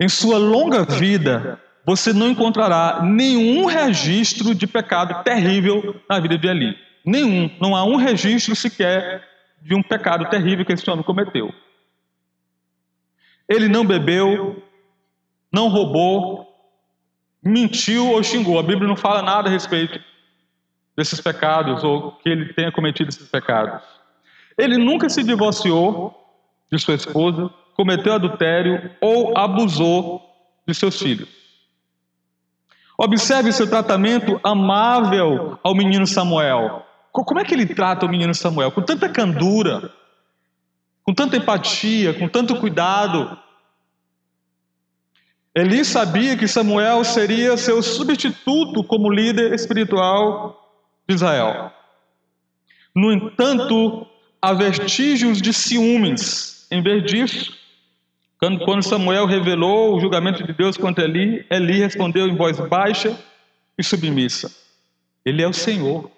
Em 0.00 0.08
sua 0.08 0.38
longa 0.38 0.84
vida, 0.84 1.60
você 1.84 2.12
não 2.12 2.30
encontrará 2.30 3.02
nenhum 3.02 3.66
registro 3.66 4.54
de 4.54 4.66
pecado 4.66 5.22
terrível 5.22 6.00
na 6.08 6.18
vida 6.18 6.38
de 6.38 6.48
Eli. 6.48 6.74
Nenhum. 7.04 7.50
Não 7.60 7.76
há 7.76 7.84
um 7.84 7.96
registro 7.96 8.56
sequer 8.56 9.22
de 9.60 9.74
um 9.74 9.82
pecado 9.82 10.28
terrível 10.30 10.64
que 10.64 10.72
esse 10.72 10.88
homem 10.88 11.04
cometeu. 11.04 11.54
Ele 13.46 13.68
não 13.68 13.84
bebeu, 13.84 14.62
não 15.52 15.68
roubou, 15.68 16.48
mentiu 17.42 18.08
ou 18.08 18.22
xingou. 18.22 18.58
A 18.58 18.62
Bíblia 18.62 18.88
não 18.88 18.96
fala 18.96 19.20
nada 19.20 19.48
a 19.48 19.52
respeito 19.52 20.00
desses 20.96 21.20
pecados 21.20 21.82
ou 21.82 22.12
que 22.12 22.28
ele 22.28 22.52
tenha 22.52 22.70
cometido 22.72 23.08
esses 23.08 23.28
pecados. 23.28 23.82
Ele 24.56 24.78
nunca 24.78 25.08
se 25.08 25.22
divorciou 25.22 26.14
de 26.70 26.78
sua 26.78 26.94
esposa, 26.94 27.50
cometeu 27.74 28.14
adultério 28.14 28.90
ou 29.00 29.36
abusou 29.36 30.22
de 30.66 30.74
seus 30.74 30.98
filhos. 30.98 31.28
Observe 32.96 33.52
seu 33.52 33.68
tratamento 33.68 34.40
amável 34.44 35.58
ao 35.62 35.74
menino 35.74 36.06
Samuel. 36.06 36.86
Como 37.10 37.40
é 37.40 37.44
que 37.44 37.54
ele 37.54 37.66
trata 37.66 38.06
o 38.06 38.08
menino 38.08 38.34
Samuel? 38.34 38.70
Com 38.70 38.82
tanta 38.82 39.08
candura, 39.08 39.92
com 41.02 41.12
tanta 41.12 41.36
empatia, 41.36 42.14
com 42.14 42.28
tanto 42.28 42.56
cuidado. 42.56 43.36
Eli 45.54 45.84
sabia 45.84 46.36
que 46.36 46.46
Samuel 46.46 47.04
seria 47.04 47.56
seu 47.56 47.82
substituto 47.82 48.82
como 48.84 49.12
líder 49.12 49.52
espiritual 49.52 50.63
de 51.08 51.14
Israel. 51.14 51.72
No 52.94 53.12
entanto, 53.12 54.06
há 54.40 54.52
vestígios 54.52 55.40
de 55.40 55.52
ciúmes. 55.52 56.66
Em 56.70 56.82
vez 56.82 57.02
disso, 57.04 57.56
quando 58.38 58.82
Samuel 58.82 59.26
revelou 59.26 59.94
o 59.94 60.00
julgamento 60.00 60.44
de 60.44 60.52
Deus 60.52 60.76
contra 60.76 61.04
Eli, 61.04 61.46
Eli 61.50 61.78
respondeu 61.78 62.26
em 62.26 62.36
voz 62.36 62.58
baixa 62.60 63.18
e 63.78 63.82
submissa: 63.82 64.50
Ele 65.24 65.42
é 65.42 65.48
o 65.48 65.52
Senhor. 65.52 66.10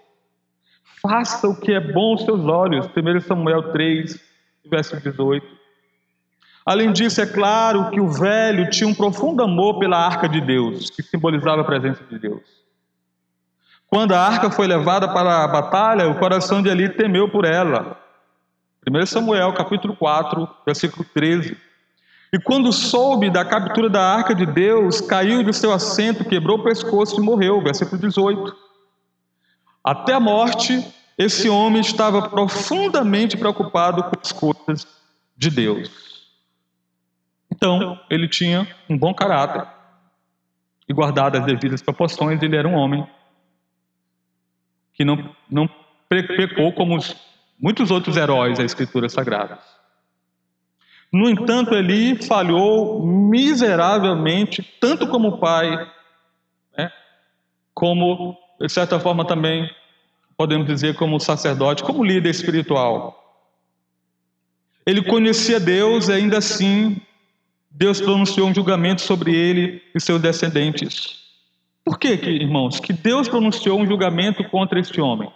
Faça 1.01 1.47
o 1.47 1.59
que 1.59 1.73
é 1.73 1.81
bom 1.81 2.13
aos 2.13 2.25
seus 2.25 2.45
olhos. 2.45 2.87
1 2.87 3.21
Samuel 3.21 3.73
3, 3.73 4.19
verso 4.69 5.01
18. 5.01 5.47
Além 6.65 6.93
disso, 6.93 7.21
é 7.21 7.27
claro 7.27 7.91
que 7.91 8.01
o 8.01 8.09
velho 8.09 8.69
tinha 8.71 8.89
um 8.89 8.95
profundo 8.95 9.41
amor 9.41 9.79
pela 9.79 10.05
arca 10.05 10.29
de 10.29 10.41
Deus, 10.41 10.91
que 10.91 11.01
simbolizava 11.01 11.61
a 11.61 11.65
presença 11.65 12.03
de 12.11 12.19
Deus. 12.19 12.66
Quando 13.89 14.13
a 14.13 14.21
arca 14.21 14.51
foi 14.51 14.67
levada 14.67 15.13
para 15.13 15.45
a 15.45 15.49
batalha, 15.49 16.09
o 16.09 16.19
coração 16.19 16.61
de 16.63 16.69
Eli 16.69 16.89
temeu 16.89 17.29
por 17.29 17.45
ela. 17.45 18.01
1 18.89 19.07
Samuel, 19.07 19.53
capítulo 19.53 19.97
4, 19.97 20.49
versículo 20.65 21.05
13. 21.15 21.57
E 22.33 22.39
quando 22.41 22.73
soube 22.73 23.31
da 23.31 23.45
captura 23.45 23.89
da 23.89 24.03
arca 24.03 24.35
de 24.35 24.45
Deus, 24.45 25.01
caiu 25.01 25.43
do 25.45 25.53
seu 25.53 25.73
assento, 25.73 26.25
quebrou 26.25 26.59
o 26.59 26.65
pescoço 26.65 27.21
e 27.21 27.25
morreu. 27.25 27.63
Versículo 27.63 28.01
18. 28.01 28.55
Até 29.83 30.15
a 30.15 30.21
morte, 30.21 30.85
esse 31.17 31.49
homem 31.49 31.81
estava 31.81 32.29
profundamente 32.29 33.37
preocupado 33.37 34.03
com 34.03 34.21
as 34.21 34.33
coisas 34.33 34.87
de 35.37 35.49
Deus. 35.49 36.27
Então, 37.51 37.99
ele 38.11 38.29
tinha 38.29 38.67
um 38.91 38.99
bom 38.99 39.15
caráter. 39.15 39.67
E 40.89 40.93
guardado 40.93 41.39
as 41.39 41.45
devidas 41.45 41.81
proporções, 41.81 42.43
ele 42.43 42.57
era 42.57 42.67
um 42.67 42.75
homem 42.75 43.07
que 44.97 45.05
não, 45.05 45.31
não 45.49 45.69
pecou 46.09 46.73
como 46.73 46.97
os, 46.97 47.15
muitos 47.61 47.91
outros 47.91 48.17
heróis 48.17 48.59
da 48.59 48.65
Escritura 48.65 49.09
Sagrada. 49.09 49.59
No 51.13 51.29
entanto, 51.29 51.75
Eli 51.75 52.17
falhou 52.23 53.07
miseravelmente, 53.07 54.63
tanto 54.81 55.07
como 55.07 55.39
pai, 55.39 55.71
né, 56.77 56.91
como, 57.75 58.37
de 58.61 58.69
certa 58.69 58.99
forma, 58.99 59.25
também 59.25 59.71
podemos 60.37 60.67
dizer, 60.67 60.97
como 60.97 61.21
sacerdote, 61.21 61.83
como 61.83 62.05
líder 62.05 62.31
espiritual. 62.31 63.23
Ele 64.85 65.03
conhecia 65.03 65.61
Deus 65.61 66.09
e 66.09 66.13
ainda 66.13 66.39
assim 66.39 67.01
Deus 67.71 68.01
pronunciou 68.01 68.49
um 68.49 68.55
julgamento 68.55 69.03
sobre 69.03 69.35
ele 69.35 69.83
e 69.95 70.01
seus 70.01 70.21
descendentes. 70.21 71.26
Por 71.87 72.01
que, 72.01 72.09
irmãos, 72.09 72.81
que 72.81 72.93
Deus 72.93 73.29
pronunciou 73.29 73.79
um 73.79 73.87
julgamento 73.87 74.43
contra 74.51 74.81
este 74.81 75.01
homem? 75.01 75.33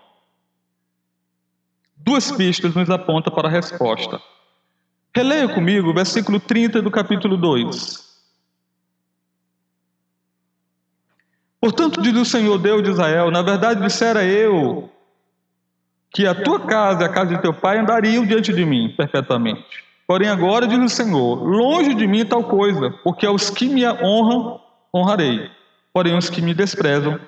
Duas 1.97 2.33
pistas 2.33 2.75
nos 2.75 2.90
apontam 2.90 3.33
para 3.33 3.47
a 3.47 3.50
resposta. 3.50 4.21
Releia 5.14 5.49
comigo 5.49 5.90
o 5.90 5.95
versículo 5.95 6.40
30 6.40 6.83
do 6.83 6.90
capítulo 6.90 7.37
2. 7.37 8.04
Portanto, 11.61 12.02
diz 12.02 12.17
o 12.17 12.25
Senhor 12.25 12.58
Deus 12.58 12.82
de 12.82 12.91
Israel: 12.91 13.30
Na 13.30 13.43
verdade, 13.43 13.80
dissera 13.80 14.25
eu 14.25 14.91
que 16.13 16.26
a 16.26 16.34
tua 16.34 16.67
casa 16.67 17.02
e 17.02 17.06
a 17.06 17.13
casa 17.13 17.36
de 17.36 17.43
teu 17.43 17.54
pai 17.54 17.78
andariam 17.78 18.26
diante 18.26 18.52
de 18.52 18.65
mim 18.65 18.93
perpetuamente. 18.97 19.84
Porém, 20.04 20.28
agora 20.28 20.67
diz 20.67 20.80
o 20.80 20.89
Senhor: 20.89 21.45
Longe 21.45 21.95
de 21.95 22.08
mim 22.08 22.25
tal 22.25 22.43
coisa, 22.43 22.91
porque 23.04 23.25
aos 23.25 23.50
que 23.50 23.69
me 23.69 23.86
honram, 23.86 24.60
honrarei. 24.93 25.59
Porém, 25.93 26.17
os 26.17 26.31
que 26.31 26.41
me 26.41 26.55
desprezam 26.55 27.21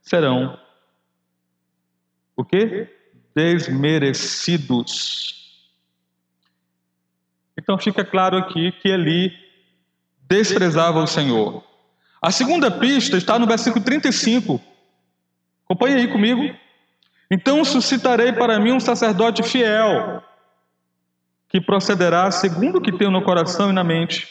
serão 0.00 0.56
o 2.36 2.44
quê? 2.44 2.88
Desmerecidos. 3.34 5.34
Então 7.56 7.78
fica 7.78 8.04
claro 8.04 8.36
aqui 8.36 8.72
que 8.72 8.88
Eli 8.88 9.32
desprezava 10.28 11.02
o 11.02 11.06
Senhor. 11.06 11.62
A 12.20 12.30
segunda 12.30 12.70
pista 12.70 13.16
está 13.16 13.38
no 13.38 13.46
versículo 13.46 13.84
35. 13.84 14.60
Acompanhe 15.64 15.96
aí 15.96 16.08
comigo. 16.08 16.54
Então 17.30 17.64
suscitarei 17.64 18.32
para 18.32 18.58
mim 18.58 18.72
um 18.72 18.80
sacerdote 18.80 19.42
fiel, 19.42 20.22
que 21.48 21.60
procederá 21.60 22.30
segundo 22.30 22.78
o 22.78 22.80
que 22.80 22.92
tenho 22.92 23.10
no 23.10 23.22
coração 23.22 23.70
e 23.70 23.72
na 23.72 23.84
mente. 23.84 24.28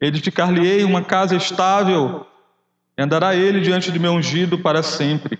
Edificar-lhe-ei 0.00 0.84
uma 0.84 1.02
casa 1.02 1.36
estável, 1.36 2.26
andará 3.00 3.34
ele 3.34 3.60
diante 3.60 3.90
de 3.90 3.98
meu 3.98 4.12
ungido 4.12 4.58
para 4.58 4.82
sempre. 4.82 5.38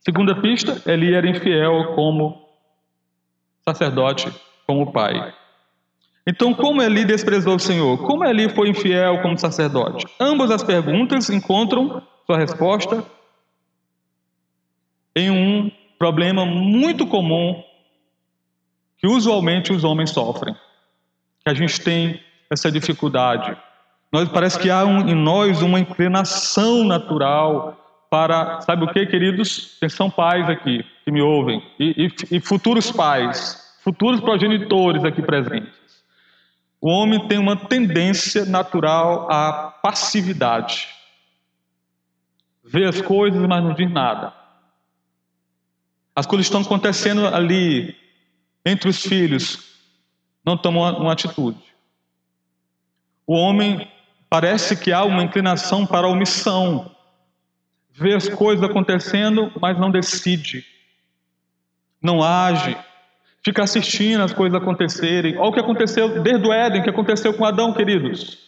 Segunda 0.00 0.40
pista, 0.40 0.82
Eli 0.90 1.14
era 1.14 1.28
infiel 1.28 1.94
como 1.94 2.48
sacerdote, 3.66 4.30
como 4.66 4.92
pai. 4.92 5.34
Então, 6.26 6.54
como 6.54 6.82
Eli 6.82 7.04
desprezou 7.04 7.56
o 7.56 7.60
Senhor? 7.60 7.98
Como 7.98 8.24
Eli 8.24 8.48
foi 8.48 8.68
infiel 8.68 9.20
como 9.20 9.38
sacerdote? 9.38 10.06
Ambas 10.18 10.50
as 10.50 10.62
perguntas 10.62 11.28
encontram 11.28 12.02
sua 12.26 12.38
resposta 12.38 13.04
em 15.14 15.30
um 15.30 15.70
problema 15.98 16.44
muito 16.44 17.06
comum 17.06 17.62
que 18.98 19.06
usualmente 19.06 19.72
os 19.72 19.84
homens 19.84 20.10
sofrem. 20.10 20.54
Que 21.44 21.50
a 21.50 21.54
gente 21.54 21.80
tem 21.80 22.20
essa 22.50 22.70
dificuldade. 22.70 23.56
Nós 24.14 24.28
parece 24.28 24.56
que 24.60 24.70
há 24.70 24.84
um, 24.84 25.08
em 25.08 25.14
nós 25.16 25.60
uma 25.60 25.80
inclinação 25.80 26.84
natural 26.84 28.06
para, 28.08 28.60
sabe 28.60 28.84
o 28.84 28.92
que, 28.92 29.04
queridos? 29.06 29.76
São 29.90 30.08
pais 30.08 30.48
aqui 30.48 30.84
que 31.04 31.10
me 31.10 31.20
ouvem 31.20 31.60
e, 31.80 32.06
e, 32.30 32.36
e 32.36 32.40
futuros 32.40 32.92
pais, 32.92 33.76
futuros 33.82 34.20
progenitores 34.20 35.02
aqui 35.04 35.20
presentes. 35.20 35.74
O 36.80 36.88
homem 36.88 37.26
tem 37.26 37.38
uma 37.38 37.56
tendência 37.56 38.44
natural 38.44 39.28
à 39.32 39.74
passividade. 39.82 40.86
Vê 42.64 42.84
as 42.84 43.00
coisas, 43.00 43.44
mas 43.48 43.64
não 43.64 43.74
diz 43.74 43.90
nada. 43.90 44.32
As 46.14 46.24
coisas 46.24 46.46
estão 46.46 46.60
acontecendo 46.60 47.26
ali 47.26 47.96
entre 48.64 48.88
os 48.88 49.02
filhos, 49.02 49.76
não 50.46 50.56
tomam 50.56 50.82
uma, 50.82 50.98
uma 51.00 51.12
atitude. 51.12 51.58
O 53.26 53.34
homem 53.34 53.90
parece 54.34 54.74
que 54.74 54.92
há 54.92 55.04
uma 55.04 55.22
inclinação 55.22 55.86
para 55.86 56.08
a 56.08 56.10
omissão. 56.10 56.90
Vê 57.92 58.14
as 58.16 58.28
coisas 58.28 58.68
acontecendo, 58.68 59.52
mas 59.60 59.78
não 59.78 59.92
decide. 59.92 60.66
Não 62.02 62.20
age 62.20 62.76
fica 63.44 63.62
assistindo 63.62 64.22
as 64.22 64.32
coisas 64.32 64.60
acontecerem. 64.60 65.36
Olha 65.36 65.50
o 65.50 65.52
que 65.52 65.60
aconteceu 65.60 66.20
desde 66.20 66.48
o 66.48 66.52
Éden, 66.52 66.80
o 66.80 66.82
que 66.82 66.90
aconteceu 66.90 67.34
com 67.34 67.44
Adão, 67.44 67.72
queridos. 67.72 68.38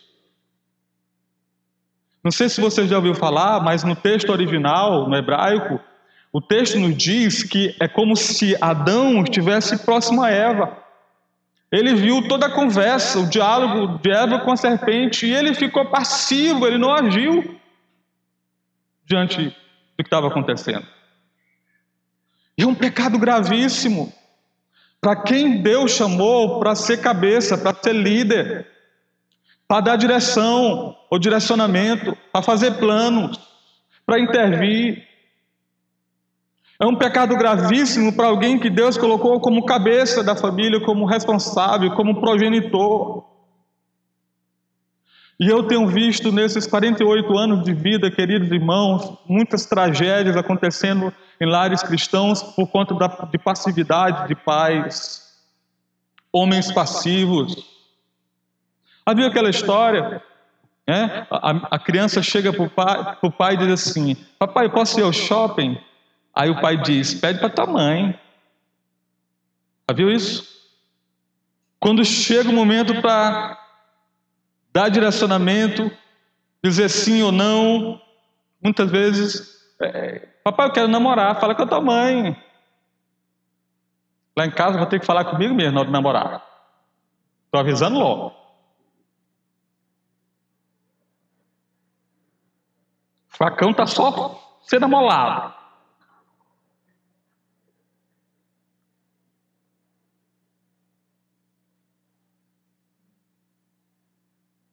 Não 2.24 2.32
sei 2.32 2.48
se 2.48 2.60
você 2.60 2.88
já 2.88 2.96
ouviu 2.96 3.14
falar, 3.14 3.60
mas 3.60 3.84
no 3.84 3.94
texto 3.94 4.30
original, 4.30 5.08
no 5.08 5.14
hebraico, 5.14 5.78
o 6.32 6.40
texto 6.40 6.80
nos 6.80 6.96
diz 6.96 7.44
que 7.44 7.76
é 7.78 7.86
como 7.86 8.16
se 8.16 8.56
Adão 8.60 9.22
estivesse 9.22 9.84
próximo 9.84 10.24
a 10.24 10.30
Eva. 10.30 10.85
Ele 11.76 11.94
viu 11.94 12.26
toda 12.26 12.46
a 12.46 12.50
conversa, 12.50 13.18
o 13.18 13.28
diálogo 13.28 13.98
de 13.98 14.10
Eva 14.10 14.38
com 14.38 14.50
a 14.50 14.56
serpente, 14.56 15.26
e 15.26 15.34
ele 15.34 15.52
ficou 15.52 15.84
passivo, 15.84 16.66
ele 16.66 16.78
não 16.78 16.90
agiu 16.90 17.60
diante 19.04 19.44
do 19.44 19.52
que 19.98 20.02
estava 20.02 20.28
acontecendo. 20.28 20.86
E 22.56 22.62
é 22.62 22.66
um 22.66 22.74
pecado 22.74 23.18
gravíssimo 23.18 24.10
para 25.02 25.16
quem 25.16 25.62
Deus 25.62 25.92
chamou 25.92 26.58
para 26.60 26.74
ser 26.74 27.02
cabeça, 27.02 27.58
para 27.58 27.76
ser 27.76 27.92
líder, 27.92 28.66
para 29.68 29.82
dar 29.82 29.96
direção 29.96 30.96
ou 31.10 31.18
direcionamento, 31.18 32.16
para 32.32 32.40
fazer 32.40 32.78
planos, 32.78 33.38
para 34.06 34.18
intervir. 34.18 35.05
É 36.78 36.86
um 36.86 36.94
pecado 36.94 37.36
gravíssimo 37.36 38.12
para 38.12 38.26
alguém 38.26 38.58
que 38.58 38.68
Deus 38.68 38.98
colocou 38.98 39.40
como 39.40 39.64
cabeça 39.64 40.22
da 40.22 40.36
família, 40.36 40.80
como 40.80 41.06
responsável, 41.06 41.94
como 41.94 42.20
progenitor. 42.20 43.24
E 45.38 45.48
eu 45.48 45.62
tenho 45.66 45.86
visto 45.86 46.32
nesses 46.32 46.66
48 46.66 47.38
anos 47.38 47.64
de 47.64 47.72
vida, 47.72 48.10
queridos 48.10 48.50
irmãos, 48.50 49.18
muitas 49.26 49.66
tragédias 49.66 50.36
acontecendo 50.36 51.12
em 51.40 51.46
lares 51.46 51.82
cristãos 51.82 52.42
por 52.42 52.68
conta 52.68 52.94
da, 52.94 53.06
de 53.30 53.38
passividade 53.38 54.28
de 54.28 54.34
pais, 54.34 55.22
homens 56.32 56.72
passivos, 56.72 57.76
Havia 59.06 59.28
aquela 59.28 59.48
história, 59.48 60.20
né? 60.84 61.28
a, 61.30 61.76
a 61.76 61.78
criança 61.78 62.20
chega 62.20 62.52
para 62.52 62.64
o 62.64 62.68
pai, 62.68 63.16
pai 63.38 63.54
e 63.54 63.58
diz 63.58 63.68
assim: 63.70 64.16
Papai, 64.36 64.68
posso 64.68 64.98
ir 64.98 65.04
ao 65.04 65.12
shopping? 65.12 65.78
Aí 66.36 66.50
o 66.50 66.60
pai 66.60 66.76
diz: 66.76 67.14
Pede 67.14 67.40
para 67.40 67.48
tua 67.48 67.66
mãe. 67.66 68.20
Já 69.88 69.96
viu 69.96 70.10
isso? 70.10 70.46
Quando 71.80 72.04
chega 72.04 72.50
o 72.50 72.52
momento 72.52 73.00
para 73.00 73.58
dar 74.70 74.90
direcionamento, 74.90 75.90
dizer 76.62 76.90
sim 76.90 77.22
ou 77.22 77.32
não, 77.32 78.00
muitas 78.62 78.90
vezes, 78.90 79.74
é, 79.80 80.28
papai, 80.44 80.66
eu 80.66 80.72
quero 80.72 80.88
namorar, 80.88 81.40
fala 81.40 81.54
com 81.54 81.62
a 81.62 81.66
tua 81.66 81.80
mãe. 81.80 82.36
Lá 84.36 84.44
em 84.44 84.50
casa 84.50 84.76
vou 84.76 84.86
ter 84.86 85.00
que 85.00 85.06
falar 85.06 85.24
comigo 85.24 85.54
mesmo 85.54 85.72
na 85.72 85.80
hora 85.80 85.86
de 85.86 85.92
namorar. 85.92 86.46
Estou 87.46 87.60
avisando 87.60 87.98
logo. 87.98 88.26
O 93.32 93.36
facão 93.36 93.70
está 93.70 93.86
só 93.86 94.58
sendo 94.62 94.84
amolado. 94.84 95.55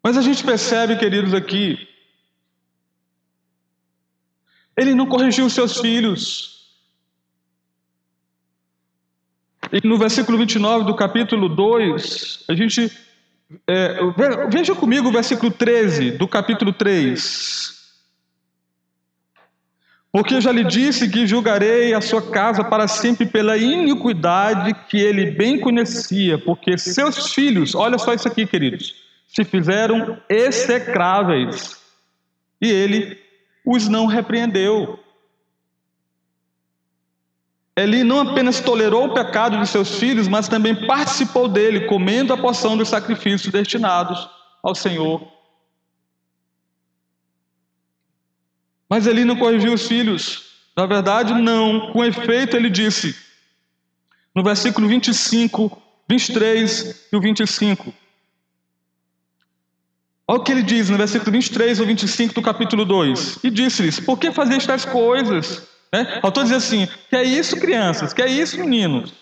Mas 0.04 0.18
a 0.18 0.22
gente 0.22 0.44
percebe, 0.44 0.98
queridos, 0.98 1.34
aqui, 1.34 1.88
ele 4.76 4.94
não 4.94 5.06
corrigiu 5.06 5.50
seus 5.50 5.80
filhos. 5.80 6.54
E 9.72 9.88
no 9.88 9.98
versículo 9.98 10.38
29 10.38 10.86
do 10.86 10.96
capítulo 10.96 11.48
2, 11.48 12.46
a 12.50 12.54
gente. 12.54 12.92
É, 13.68 14.00
veja 14.52 14.74
comigo 14.74 15.10
o 15.10 15.12
versículo 15.12 15.52
13 15.52 16.12
do 16.12 16.28
capítulo 16.28 16.74
3. 16.74 17.82
Porque 20.12 20.36
eu 20.36 20.42
já 20.42 20.52
lhe 20.52 20.64
disse 20.64 21.10
que 21.10 21.26
julgarei 21.26 21.94
a 21.94 22.02
sua 22.02 22.22
casa 22.22 22.64
para 22.64 22.88
sempre 22.88 23.26
pela 23.26 23.58
iniquidade 23.58 24.74
que 24.88 24.98
ele 24.98 25.32
bem 25.32 25.60
conhecia, 25.60 26.38
porque 26.38 26.78
seus 26.78 27.34
filhos, 27.34 27.74
olha 27.74 27.98
só 27.98 28.14
isso 28.14 28.28
aqui, 28.28 28.46
queridos, 28.46 29.03
se 29.34 29.44
fizeram 29.44 30.22
execráveis, 30.30 31.82
e 32.62 32.70
ele 32.70 33.20
os 33.66 33.88
não 33.88 34.06
repreendeu. 34.06 35.00
Eli 37.76 38.04
não 38.04 38.20
apenas 38.20 38.60
tolerou 38.60 39.06
o 39.06 39.14
pecado 39.14 39.60
de 39.60 39.68
seus 39.68 39.98
filhos, 39.98 40.28
mas 40.28 40.48
também 40.48 40.86
participou 40.86 41.48
dele, 41.48 41.88
comendo 41.88 42.32
a 42.32 42.38
porção 42.38 42.78
dos 42.78 42.90
sacrifícios 42.90 43.52
destinados 43.52 44.30
ao 44.62 44.76
Senhor. 44.76 45.28
Mas 48.88 49.08
Eli 49.08 49.26
não 49.26 49.36
corrigiu 49.36 49.74
os 49.74 49.88
filhos. 49.88 50.54
Na 50.78 50.86
verdade, 50.86 51.34
não. 51.34 51.92
Com 51.92 52.06
efeito, 52.06 52.56
ele 52.56 52.70
disse, 52.70 53.18
no 54.36 54.44
versículo 54.44 54.88
25, 54.88 55.82
23 56.08 57.08
e 57.12 57.16
o 57.16 57.20
25. 57.20 58.03
Olha 60.28 60.40
o 60.40 60.44
que 60.44 60.52
ele 60.52 60.64
diz 60.64 60.90
no 60.90 60.98
versículo 60.98 61.32
23 61.32 61.80
ou 61.80 61.86
25 61.86 62.34
do 62.34 62.42
capítulo 62.42 62.86
2. 62.86 63.40
E 63.44 63.50
disse-lhes: 63.50 64.00
Por 64.00 64.18
que 64.18 64.32
fazer 64.32 64.56
estas 64.56 64.86
coisas? 64.86 65.68
Né? 65.92 66.20
Autor 66.24 66.44
diz 66.44 66.54
assim: 66.54 66.88
Que 67.10 67.16
é 67.18 67.24
isso, 67.24 67.60
crianças? 67.60 68.14
Que 68.14 68.22
é 68.22 68.28
isso, 68.28 68.58
meninos? 68.58 69.14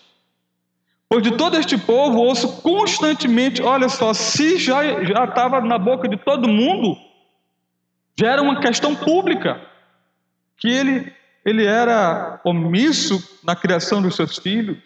Pois 1.08 1.22
de 1.22 1.32
todo 1.32 1.58
este 1.58 1.76
povo 1.76 2.18
ouço 2.18 2.62
constantemente, 2.62 3.62
olha 3.62 3.88
só, 3.90 4.14
se 4.14 4.58
já 4.58 4.82
estava 5.24 5.60
na 5.60 5.76
boca 5.76 6.08
de 6.08 6.16
todo 6.16 6.48
mundo, 6.48 6.96
já 8.18 8.30
era 8.30 8.40
uma 8.40 8.60
questão 8.60 8.94
pública, 8.94 9.60
que 10.56 10.68
ele, 10.68 11.12
ele 11.44 11.66
era 11.66 12.40
omisso 12.44 13.22
na 13.44 13.54
criação 13.54 14.00
dos 14.00 14.16
seus 14.16 14.38
filhos. 14.38 14.78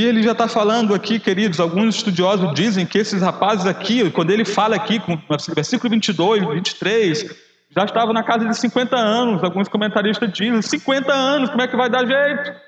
E 0.00 0.04
ele 0.06 0.22
já 0.22 0.32
está 0.32 0.48
falando 0.48 0.94
aqui, 0.94 1.18
queridos, 1.20 1.60
alguns 1.60 1.96
estudiosos 1.96 2.54
dizem 2.54 2.86
que 2.86 2.96
esses 2.96 3.20
rapazes 3.20 3.66
aqui, 3.66 4.10
quando 4.10 4.30
ele 4.30 4.46
fala 4.46 4.74
aqui, 4.74 4.98
com 4.98 5.18
versículo 5.54 5.90
22, 5.90 6.42
23, 6.42 7.36
já 7.68 7.84
estavam 7.84 8.14
na 8.14 8.22
casa 8.22 8.48
de 8.48 8.56
50 8.56 8.96
anos. 8.96 9.44
Alguns 9.44 9.68
comentaristas 9.68 10.32
dizem: 10.32 10.62
50 10.62 11.12
anos, 11.12 11.50
como 11.50 11.60
é 11.60 11.68
que 11.68 11.76
vai 11.76 11.90
dar 11.90 12.06
jeito? 12.06 12.58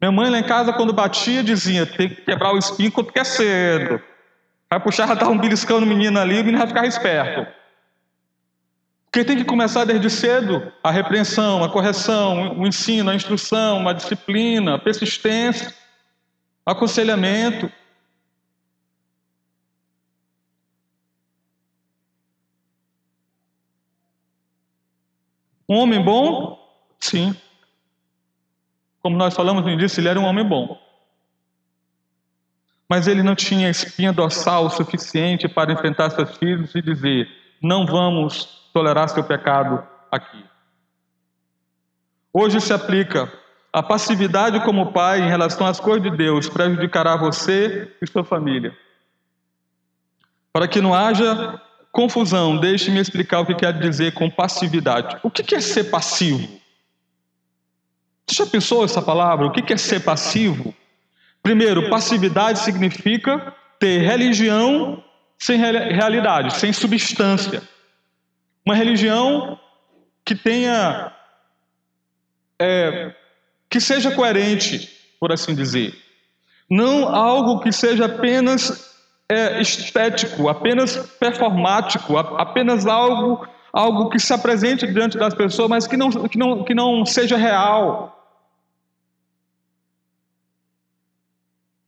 Minha 0.00 0.10
mãe 0.10 0.28
lá 0.28 0.40
em 0.40 0.42
casa, 0.42 0.72
quando 0.72 0.92
batia, 0.92 1.44
dizia: 1.44 1.86
tem 1.86 2.08
que 2.08 2.22
quebrar 2.22 2.52
o 2.52 2.58
espinho 2.58 2.90
quando 2.90 3.12
quer 3.12 3.26
cedo. 3.26 4.02
Vai 4.68 4.80
puxar, 4.80 5.06
já 5.06 5.14
estava 5.14 5.30
um 5.30 5.38
beliscando 5.38 5.86
o 5.86 5.88
menino 5.88 6.18
ali, 6.18 6.34
o 6.40 6.44
menino 6.44 6.58
vai 6.58 6.66
ficar 6.66 6.84
esperto. 6.88 7.59
Porque 9.10 9.24
tem 9.24 9.36
que 9.36 9.44
começar 9.44 9.84
desde 9.84 10.08
cedo 10.08 10.72
a 10.84 10.90
repreensão, 10.92 11.64
a 11.64 11.68
correção, 11.68 12.56
o 12.56 12.66
ensino, 12.66 13.10
a 13.10 13.14
instrução, 13.14 13.88
a 13.88 13.92
disciplina, 13.92 14.76
a 14.76 14.78
persistência, 14.78 15.74
aconselhamento. 16.64 17.70
Um 25.68 25.78
homem 25.78 26.00
bom? 26.00 26.56
Sim. 27.00 27.34
Como 29.02 29.16
nós 29.16 29.34
falamos 29.34 29.64
no 29.64 29.70
início, 29.70 30.00
ele 30.00 30.08
era 30.08 30.20
um 30.20 30.24
homem 30.24 30.46
bom. 30.46 30.80
Mas 32.88 33.08
ele 33.08 33.24
não 33.24 33.34
tinha 33.34 33.68
espinha 33.68 34.12
dorsal 34.12 34.70
suficiente 34.70 35.48
para 35.48 35.72
enfrentar 35.72 36.10
seus 36.10 36.36
filhos 36.36 36.72
e 36.76 36.82
dizer: 36.82 37.28
não 37.60 37.84
vamos 37.86 38.59
tolerar 38.72 39.08
seu 39.08 39.24
pecado 39.24 39.86
aqui. 40.10 40.44
Hoje 42.32 42.60
se 42.60 42.72
aplica 42.72 43.32
a 43.72 43.82
passividade 43.82 44.60
como 44.64 44.92
pai 44.92 45.20
em 45.20 45.28
relação 45.28 45.66
às 45.66 45.78
coisas 45.78 46.02
de 46.02 46.16
Deus 46.16 46.48
prejudicará 46.48 47.16
você 47.16 47.92
e 48.00 48.06
sua 48.06 48.24
família. 48.24 48.76
Para 50.52 50.66
que 50.66 50.80
não 50.80 50.92
haja 50.92 51.60
confusão, 51.92 52.56
deixe-me 52.56 52.98
explicar 52.98 53.40
o 53.40 53.46
que 53.46 53.54
quer 53.54 53.78
dizer 53.78 54.12
com 54.14 54.28
passividade. 54.28 55.18
O 55.22 55.30
que 55.30 55.54
é 55.54 55.60
ser 55.60 55.84
passivo? 55.84 56.60
Você 58.26 58.44
já 58.44 58.46
pensou 58.46 58.84
essa 58.84 59.02
palavra? 59.02 59.46
O 59.46 59.52
que 59.52 59.72
é 59.72 59.76
ser 59.76 60.00
passivo? 60.00 60.74
Primeiro, 61.42 61.88
passividade 61.88 62.60
significa 62.60 63.54
ter 63.78 64.02
religião 64.02 65.02
sem 65.38 65.58
realidade, 65.58 66.54
sem 66.54 66.72
substância. 66.72 67.62
Uma 68.70 68.76
religião 68.76 69.58
que 70.24 70.32
tenha. 70.32 71.12
É, 72.56 73.12
que 73.68 73.80
seja 73.80 74.14
coerente, 74.14 74.88
por 75.18 75.32
assim 75.32 75.56
dizer. 75.56 75.92
Não 76.70 77.08
algo 77.08 77.58
que 77.58 77.72
seja 77.72 78.06
apenas 78.06 78.94
é, 79.28 79.60
estético, 79.60 80.48
apenas 80.48 80.96
performático, 81.18 82.16
apenas 82.16 82.86
algo, 82.86 83.44
algo 83.72 84.08
que 84.08 84.20
se 84.20 84.32
apresente 84.32 84.86
diante 84.86 85.18
das 85.18 85.34
pessoas, 85.34 85.68
mas 85.68 85.88
que 85.88 85.96
não, 85.96 86.10
que 86.10 86.38
não, 86.38 86.62
que 86.62 86.72
não 86.72 87.04
seja 87.04 87.36
real. 87.36 88.24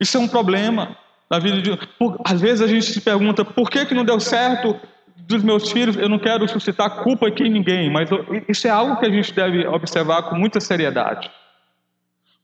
Isso 0.00 0.16
é 0.16 0.20
um 0.20 0.26
problema 0.26 0.98
na 1.30 1.38
vida 1.38 1.62
de. 1.62 1.76
Por, 1.96 2.20
às 2.24 2.40
vezes 2.40 2.60
a 2.60 2.66
gente 2.66 2.86
se 2.86 3.00
pergunta 3.00 3.44
por 3.44 3.70
que, 3.70 3.86
que 3.86 3.94
não 3.94 4.04
deu 4.04 4.18
certo 4.18 4.76
dos 5.16 5.42
meus 5.42 5.70
filhos, 5.70 5.96
eu 5.96 6.08
não 6.08 6.18
quero 6.18 6.48
suscitar 6.48 7.02
culpa 7.02 7.28
aqui 7.28 7.44
em 7.44 7.50
ninguém, 7.50 7.90
mas 7.90 8.08
isso 8.48 8.66
é 8.66 8.70
algo 8.70 8.98
que 8.98 9.06
a 9.06 9.10
gente 9.10 9.32
deve 9.32 9.66
observar 9.66 10.24
com 10.24 10.36
muita 10.36 10.60
seriedade. 10.60 11.30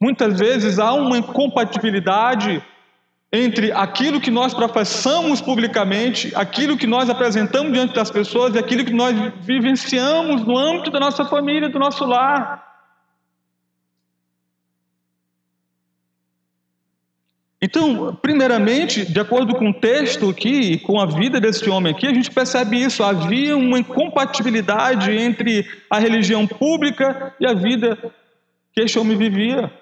Muitas 0.00 0.38
vezes 0.38 0.78
há 0.78 0.92
uma 0.92 1.18
incompatibilidade 1.18 2.62
entre 3.32 3.72
aquilo 3.72 4.20
que 4.20 4.30
nós 4.30 4.54
professamos 4.54 5.40
publicamente, 5.40 6.32
aquilo 6.34 6.78
que 6.78 6.86
nós 6.86 7.10
apresentamos 7.10 7.72
diante 7.72 7.94
das 7.94 8.10
pessoas 8.10 8.54
e 8.54 8.58
aquilo 8.58 8.84
que 8.84 8.92
nós 8.92 9.14
vivenciamos 9.40 10.44
no 10.46 10.56
âmbito 10.56 10.90
da 10.90 11.00
nossa 11.00 11.24
família, 11.24 11.68
do 11.68 11.78
nosso 11.78 12.04
lar. 12.06 12.67
Então, 17.60 18.14
primeiramente, 18.22 19.04
de 19.04 19.18
acordo 19.18 19.54
com 19.56 19.70
o 19.70 19.74
texto 19.74 20.30
aqui, 20.30 20.78
com 20.78 21.00
a 21.00 21.06
vida 21.06 21.40
desse 21.40 21.68
homem 21.68 21.92
aqui, 21.92 22.06
a 22.06 22.14
gente 22.14 22.30
percebe 22.30 22.80
isso. 22.80 23.02
Havia 23.02 23.56
uma 23.56 23.80
incompatibilidade 23.80 25.10
entre 25.10 25.66
a 25.90 25.98
religião 25.98 26.46
pública 26.46 27.34
e 27.40 27.46
a 27.46 27.54
vida 27.54 27.98
que 28.72 28.80
este 28.80 28.96
homem 28.96 29.16
vivia. 29.16 29.72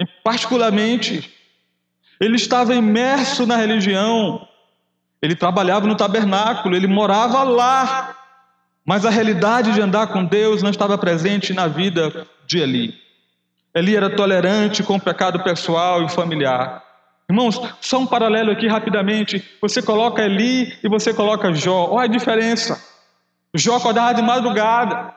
E, 0.00 0.06
particularmente, 0.22 1.32
ele 2.20 2.36
estava 2.36 2.74
imerso 2.74 3.44
na 3.44 3.56
religião, 3.56 4.46
ele 5.20 5.34
trabalhava 5.34 5.88
no 5.88 5.96
tabernáculo, 5.96 6.76
ele 6.76 6.86
morava 6.86 7.42
lá, 7.42 8.16
mas 8.86 9.04
a 9.04 9.10
realidade 9.10 9.72
de 9.72 9.80
andar 9.80 10.08
com 10.08 10.24
Deus 10.24 10.62
não 10.62 10.70
estava 10.70 10.96
presente 10.96 11.52
na 11.52 11.66
vida 11.66 12.24
de 12.46 12.58
Eli. 12.58 13.03
Eli 13.74 13.96
era 13.96 14.08
tolerante 14.08 14.82
com 14.82 14.96
o 14.96 15.00
pecado 15.00 15.42
pessoal 15.42 16.04
e 16.04 16.08
familiar. 16.08 16.82
Irmãos, 17.28 17.60
só 17.80 17.98
um 17.98 18.06
paralelo 18.06 18.52
aqui 18.52 18.68
rapidamente. 18.68 19.42
Você 19.60 19.82
coloca 19.82 20.22
Eli 20.22 20.78
e 20.82 20.88
você 20.88 21.12
coloca 21.12 21.52
Jó. 21.52 21.88
Olha 21.90 22.04
a 22.04 22.06
diferença. 22.06 22.80
Jó 23.54 23.76
acordava 23.76 24.14
de 24.14 24.22
madrugada 24.22 25.12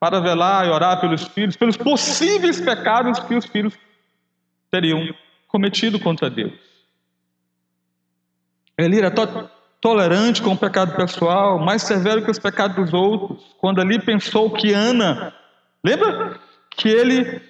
para 0.00 0.18
velar 0.18 0.66
e 0.66 0.70
orar 0.70 1.00
pelos 1.00 1.22
filhos, 1.28 1.56
pelos 1.56 1.76
possíveis 1.76 2.60
pecados 2.60 3.20
que 3.20 3.34
os 3.34 3.46
filhos 3.46 3.78
teriam 4.70 5.14
cometido 5.46 6.00
contra 6.00 6.28
Deus. 6.28 6.54
Eli 8.76 8.98
era 8.98 9.10
to 9.10 9.48
tolerante 9.80 10.40
com 10.40 10.52
o 10.52 10.56
pecado 10.56 10.94
pessoal, 10.94 11.58
mais 11.58 11.82
severo 11.82 12.24
que 12.24 12.30
os 12.30 12.38
pecados 12.38 12.76
dos 12.76 12.94
outros. 12.94 13.44
Quando 13.58 13.80
ali 13.80 14.00
pensou 14.00 14.48
que 14.48 14.72
Ana, 14.72 15.34
lembra 15.84 16.38
que 16.70 16.88
ele 16.88 17.42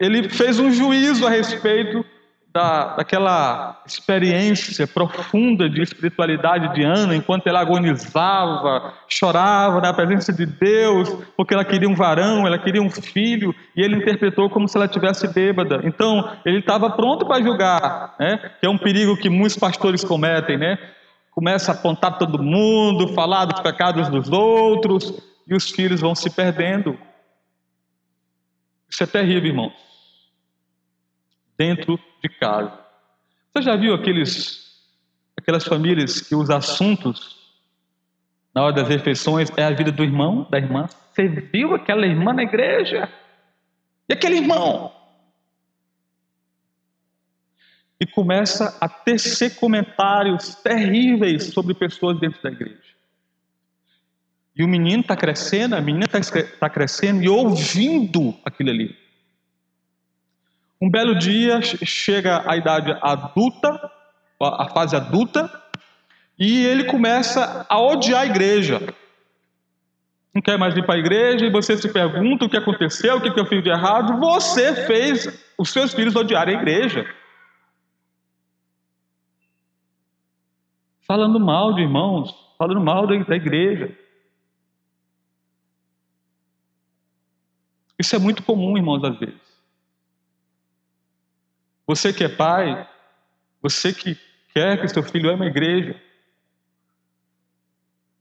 ele 0.00 0.30
fez 0.30 0.58
um 0.58 0.72
juízo 0.72 1.26
a 1.26 1.30
respeito 1.30 2.02
da, 2.52 2.96
daquela 2.96 3.80
experiência 3.86 4.86
profunda 4.86 5.68
de 5.68 5.82
espiritualidade 5.82 6.74
de 6.74 6.82
Ana, 6.82 7.14
enquanto 7.14 7.46
ela 7.46 7.60
agonizava, 7.60 8.94
chorava 9.06 9.80
na 9.80 9.92
presença 9.92 10.32
de 10.32 10.46
Deus, 10.46 11.10
porque 11.36 11.54
ela 11.54 11.64
queria 11.64 11.88
um 11.88 11.94
varão, 11.94 12.46
ela 12.46 12.58
queria 12.58 12.82
um 12.82 12.90
filho, 12.90 13.54
e 13.76 13.82
ele 13.82 13.96
interpretou 13.96 14.48
como 14.48 14.66
se 14.66 14.76
ela 14.76 14.88
tivesse 14.88 15.28
bêbada. 15.28 15.82
Então, 15.84 16.32
ele 16.44 16.58
estava 16.58 16.90
pronto 16.90 17.26
para 17.26 17.42
julgar, 17.42 18.16
né? 18.18 18.50
que 18.58 18.66
é 18.66 18.70
um 18.70 18.78
perigo 18.78 19.16
que 19.16 19.28
muitos 19.28 19.56
pastores 19.56 20.02
cometem, 20.02 20.56
né? 20.58 20.78
Começa 21.30 21.70
a 21.70 21.74
apontar 21.74 22.18
todo 22.18 22.42
mundo, 22.42 23.14
falar 23.14 23.44
dos 23.44 23.60
pecados 23.60 24.08
dos 24.08 24.28
outros, 24.28 25.14
e 25.46 25.54
os 25.54 25.70
filhos 25.70 26.00
vão 26.00 26.14
se 26.14 26.28
perdendo. 26.30 26.98
Isso 28.88 29.04
é 29.04 29.06
terrível, 29.06 29.50
irmãos 29.50 29.89
dentro 31.60 32.00
de 32.22 32.28
casa. 32.40 32.72
Você 33.52 33.62
já 33.62 33.76
viu 33.76 33.92
aqueles, 33.92 34.82
aquelas 35.36 35.62
famílias 35.62 36.22
que 36.22 36.34
os 36.34 36.48
assuntos 36.48 37.38
na 38.54 38.62
hora 38.62 38.72
das 38.72 38.88
refeições 38.88 39.50
é 39.58 39.64
a 39.64 39.70
vida 39.70 39.92
do 39.92 40.02
irmão, 40.02 40.48
da 40.50 40.56
irmã? 40.56 40.88
Você 41.12 41.28
viu 41.28 41.74
aquela 41.74 42.06
irmã 42.06 42.32
na 42.32 42.44
igreja? 42.44 43.12
E 44.08 44.14
aquele 44.14 44.36
irmão? 44.36 44.90
E 48.00 48.06
começa 48.06 48.78
a 48.80 48.88
tecer 48.88 49.56
comentários 49.56 50.54
terríveis 50.54 51.52
sobre 51.52 51.74
pessoas 51.74 52.18
dentro 52.18 52.42
da 52.42 52.50
igreja. 52.50 52.94
E 54.56 54.64
o 54.64 54.68
menino 54.68 55.02
está 55.02 55.14
crescendo, 55.14 55.76
a 55.76 55.80
menina 55.82 56.06
está 56.06 56.42
tá 56.58 56.70
crescendo 56.70 57.22
e 57.22 57.28
ouvindo 57.28 58.34
aquilo 58.46 58.70
ali. 58.70 59.09
Um 60.80 60.90
belo 60.90 61.14
dia 61.18 61.60
chega 61.60 62.50
a 62.50 62.56
idade 62.56 62.96
adulta, 63.02 63.90
a 64.40 64.68
fase 64.70 64.96
adulta, 64.96 65.50
e 66.38 66.64
ele 66.64 66.84
começa 66.84 67.66
a 67.68 67.78
odiar 67.78 68.22
a 68.22 68.26
igreja. 68.26 68.80
Não 70.34 70.40
quer 70.40 70.56
mais 70.56 70.74
ir 70.74 70.86
para 70.86 70.94
a 70.94 70.98
igreja 70.98 71.44
e 71.44 71.50
você 71.50 71.76
se 71.76 71.92
pergunta 71.92 72.46
o 72.46 72.48
que 72.48 72.56
aconteceu, 72.56 73.16
o 73.16 73.20
que 73.20 73.38
eu 73.38 73.44
fiz 73.44 73.62
de 73.62 73.68
errado. 73.68 74.18
Você 74.20 74.86
fez 74.86 75.52
os 75.58 75.70
seus 75.70 75.92
filhos 75.92 76.16
odiarem 76.16 76.56
a 76.56 76.58
igreja. 76.58 77.04
Falando 81.02 81.38
mal 81.38 81.74
de 81.74 81.82
irmãos, 81.82 82.34
falando 82.56 82.80
mal 82.80 83.06
da 83.06 83.36
igreja. 83.36 83.94
Isso 87.98 88.16
é 88.16 88.18
muito 88.18 88.42
comum, 88.44 88.78
irmãos, 88.78 89.04
às 89.04 89.18
vezes. 89.18 89.49
Você 91.90 92.12
que 92.12 92.22
é 92.22 92.28
pai, 92.28 92.88
você 93.60 93.92
que 93.92 94.16
quer 94.54 94.80
que 94.80 94.86
seu 94.86 95.02
filho 95.02 95.28
ame 95.28 95.44
a 95.44 95.48
igreja, 95.48 96.00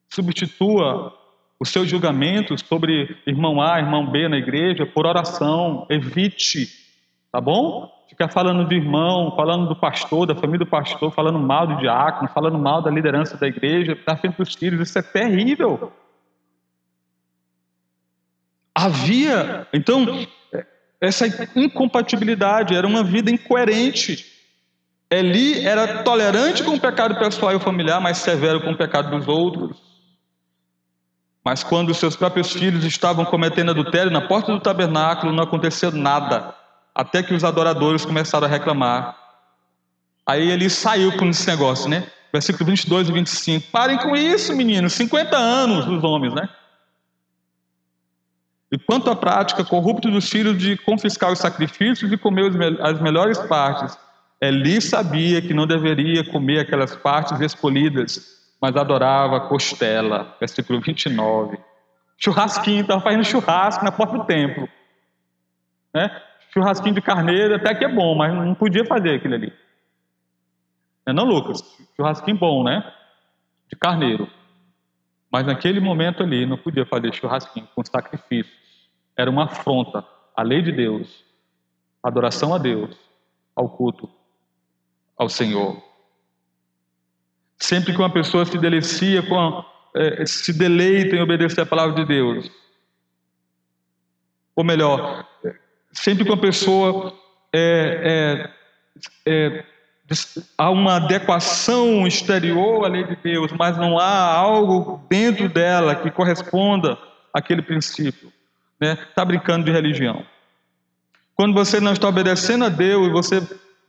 substitua 0.09 1.15
o 1.59 1.63
seu 1.63 1.85
julgamento 1.85 2.57
sobre 2.57 3.15
irmão 3.27 3.61
A, 3.61 3.77
irmão 3.77 4.09
B 4.09 4.27
na 4.27 4.37
igreja 4.37 4.87
por 4.87 5.05
oração, 5.05 5.85
evite, 5.87 6.67
tá 7.31 7.39
bom? 7.39 7.87
Ficar 8.09 8.29
falando 8.29 8.67
de 8.67 8.73
irmão, 8.73 9.35
falando 9.35 9.67
do 9.67 9.75
pastor, 9.75 10.25
da 10.25 10.33
família 10.33 10.65
do 10.65 10.71
pastor, 10.71 11.11
falando 11.13 11.37
mal 11.37 11.67
do 11.67 11.77
diácono, 11.77 12.27
falando 12.29 12.57
mal 12.57 12.81
da 12.81 12.89
liderança 12.89 13.37
da 13.37 13.47
igreja, 13.47 13.95
na 14.07 14.17
frente 14.17 14.35
dos 14.35 14.55
filhos, 14.55 14.81
isso 14.81 14.97
é 14.97 15.03
terrível. 15.03 15.93
Havia, 18.73 19.67
então, 19.71 20.07
essa 21.01 21.25
incompatibilidade, 21.55 22.75
era 22.75 22.85
uma 22.85 23.03
vida 23.03 23.31
incoerente. 23.31 24.25
Eli 25.09 25.65
era 25.65 26.03
tolerante 26.03 26.63
com 26.63 26.71
o 26.71 26.79
pecado 26.79 27.15
pessoal 27.17 27.55
e 27.55 27.59
familiar, 27.59 28.01
mas 28.01 28.17
severo 28.17 28.61
com 28.61 28.71
o 28.71 28.77
pecado 28.77 29.09
dos 29.17 29.27
outros. 29.27 29.77
Mas 31.43 31.63
quando 31.63 31.93
seus 31.93 32.15
próprios 32.15 32.51
filhos 32.51 32.83
estavam 32.83 33.25
cometendo 33.25 33.71
adultério 33.71 34.11
na 34.11 34.27
porta 34.27 34.51
do 34.51 34.59
tabernáculo, 34.59 35.33
não 35.33 35.43
aconteceu 35.43 35.91
nada, 35.91 36.53
até 36.93 37.23
que 37.23 37.33
os 37.33 37.43
adoradores 37.43 38.05
começaram 38.05 38.45
a 38.45 38.49
reclamar. 38.49 39.17
Aí 40.27 40.51
ele 40.51 40.69
saiu 40.69 41.17
com 41.17 41.27
esse 41.29 41.47
negócio, 41.47 41.89
né? 41.89 42.05
Versículo 42.31 42.65
22 42.65 43.09
e 43.09 43.11
25. 43.11 43.71
Parem 43.71 43.97
com 43.97 44.15
isso, 44.15 44.55
meninos. 44.55 44.93
50 44.93 45.35
anos 45.35 45.85
dos 45.85 46.03
homens, 46.03 46.33
né? 46.35 46.47
E 48.71 48.77
quanto 48.77 49.09
à 49.09 49.15
prática 49.15 49.63
corrupta 49.63 50.09
dos 50.09 50.29
filhos 50.29 50.57
de 50.57 50.77
confiscar 50.77 51.31
os 51.31 51.39
sacrifícios 51.39 52.11
e 52.11 52.17
comer 52.17 52.51
as 52.81 53.01
melhores 53.01 53.39
partes, 53.39 53.97
Eli 54.41 54.79
sabia 54.79 55.41
que 55.41 55.53
não 55.53 55.67
deveria 55.67 56.23
comer 56.23 56.59
aquelas 56.59 56.95
partes 56.95 57.41
escolhidas, 57.41 58.53
mas 58.61 58.75
adorava 58.75 59.41
costela. 59.41 60.35
Versículo 60.39 60.79
29. 60.79 61.57
Churrasquinho, 62.17 62.81
estava 62.81 63.01
fazendo 63.01 63.25
churrasco 63.25 63.83
na 63.83 63.91
porta 63.91 64.17
do 64.17 64.25
templo. 64.25 64.69
Né? 65.93 66.09
Churrasquinho 66.53 66.95
de 66.95 67.01
carneiro 67.01 67.55
até 67.55 67.73
que 67.73 67.85
é 67.85 67.87
bom, 67.87 68.15
mas 68.15 68.33
não 68.33 68.53
podia 68.53 68.85
fazer 68.85 69.15
aquilo 69.15 69.35
ali. 69.35 69.53
Não, 71.05 71.11
é 71.11 71.13
não 71.13 71.25
Lucas? 71.25 71.61
Churrasquinho 71.95 72.37
bom, 72.37 72.63
né? 72.63 72.83
De 73.67 73.75
carneiro. 73.75 74.29
Mas 75.31 75.45
naquele 75.45 75.79
momento 75.79 76.23
ali 76.23 76.45
não 76.45 76.57
podia 76.57 76.85
fazer 76.85 77.13
churrasquinho 77.13 77.67
com 77.75 77.83
sacrifício. 77.83 78.51
Era 79.15 79.29
uma 79.29 79.45
afronta 79.45 80.05
à 80.35 80.41
lei 80.41 80.61
de 80.61 80.71
Deus, 80.71 81.23
adoração 82.01 82.53
a 82.53 82.57
Deus, 82.57 82.97
ao 83.55 83.69
culto 83.69 84.09
ao 85.17 85.27
Senhor. 85.27 85.83
Sempre 87.57 87.93
que 87.93 87.99
uma 87.99 88.09
pessoa 88.09 88.45
se 88.45 88.57
delicia 88.57 89.21
com 89.21 89.65
é, 89.95 90.25
se 90.25 90.53
deleita 90.53 91.15
em 91.15 91.21
obedecer 91.21 91.61
a 91.61 91.65
palavra 91.65 91.95
de 91.95 92.05
Deus, 92.05 92.49
ou 94.55 94.63
melhor, 94.63 95.27
sempre 95.91 96.23
que 96.23 96.29
uma 96.29 96.39
pessoa 96.39 97.17
é, 97.53 98.53
é, 99.25 99.51
é 99.57 99.65
há 100.57 100.69
uma 100.69 100.95
adequação 100.95 102.07
exterior 102.07 102.85
à 102.85 102.87
lei 102.87 103.03
de 103.03 103.15
Deus, 103.15 103.51
mas 103.51 103.77
não 103.77 103.99
há 103.99 104.33
algo 104.33 105.01
dentro 105.09 105.47
dela 105.47 105.95
que 105.95 106.09
corresponda 106.09 106.97
àquele 107.33 107.61
princípio. 107.61 108.31
Está 108.81 108.95
né? 108.95 109.07
Tá 109.15 109.25
brincando 109.25 109.65
de 109.65 109.71
religião. 109.71 110.25
Quando 111.35 111.53
você 111.53 111.79
não 111.79 111.93
está 111.93 112.07
obedecendo 112.07 112.65
a 112.65 112.69
Deus 112.69 113.11
você, 113.11 113.41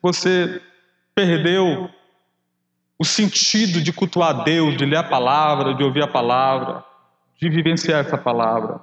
você 0.03 0.61
perdeu 1.15 1.91
o 2.99 3.05
sentido 3.05 3.81
de 3.81 3.93
cultuar 3.93 4.45
Deus, 4.45 4.77
de 4.77 4.85
ler 4.85 4.99
a 4.99 5.03
palavra, 5.03 5.75
de 5.75 5.83
ouvir 5.83 6.03
a 6.03 6.07
palavra, 6.07 6.85
de 7.41 7.49
vivenciar 7.49 8.01
essa 8.01 8.19
palavra. 8.19 8.81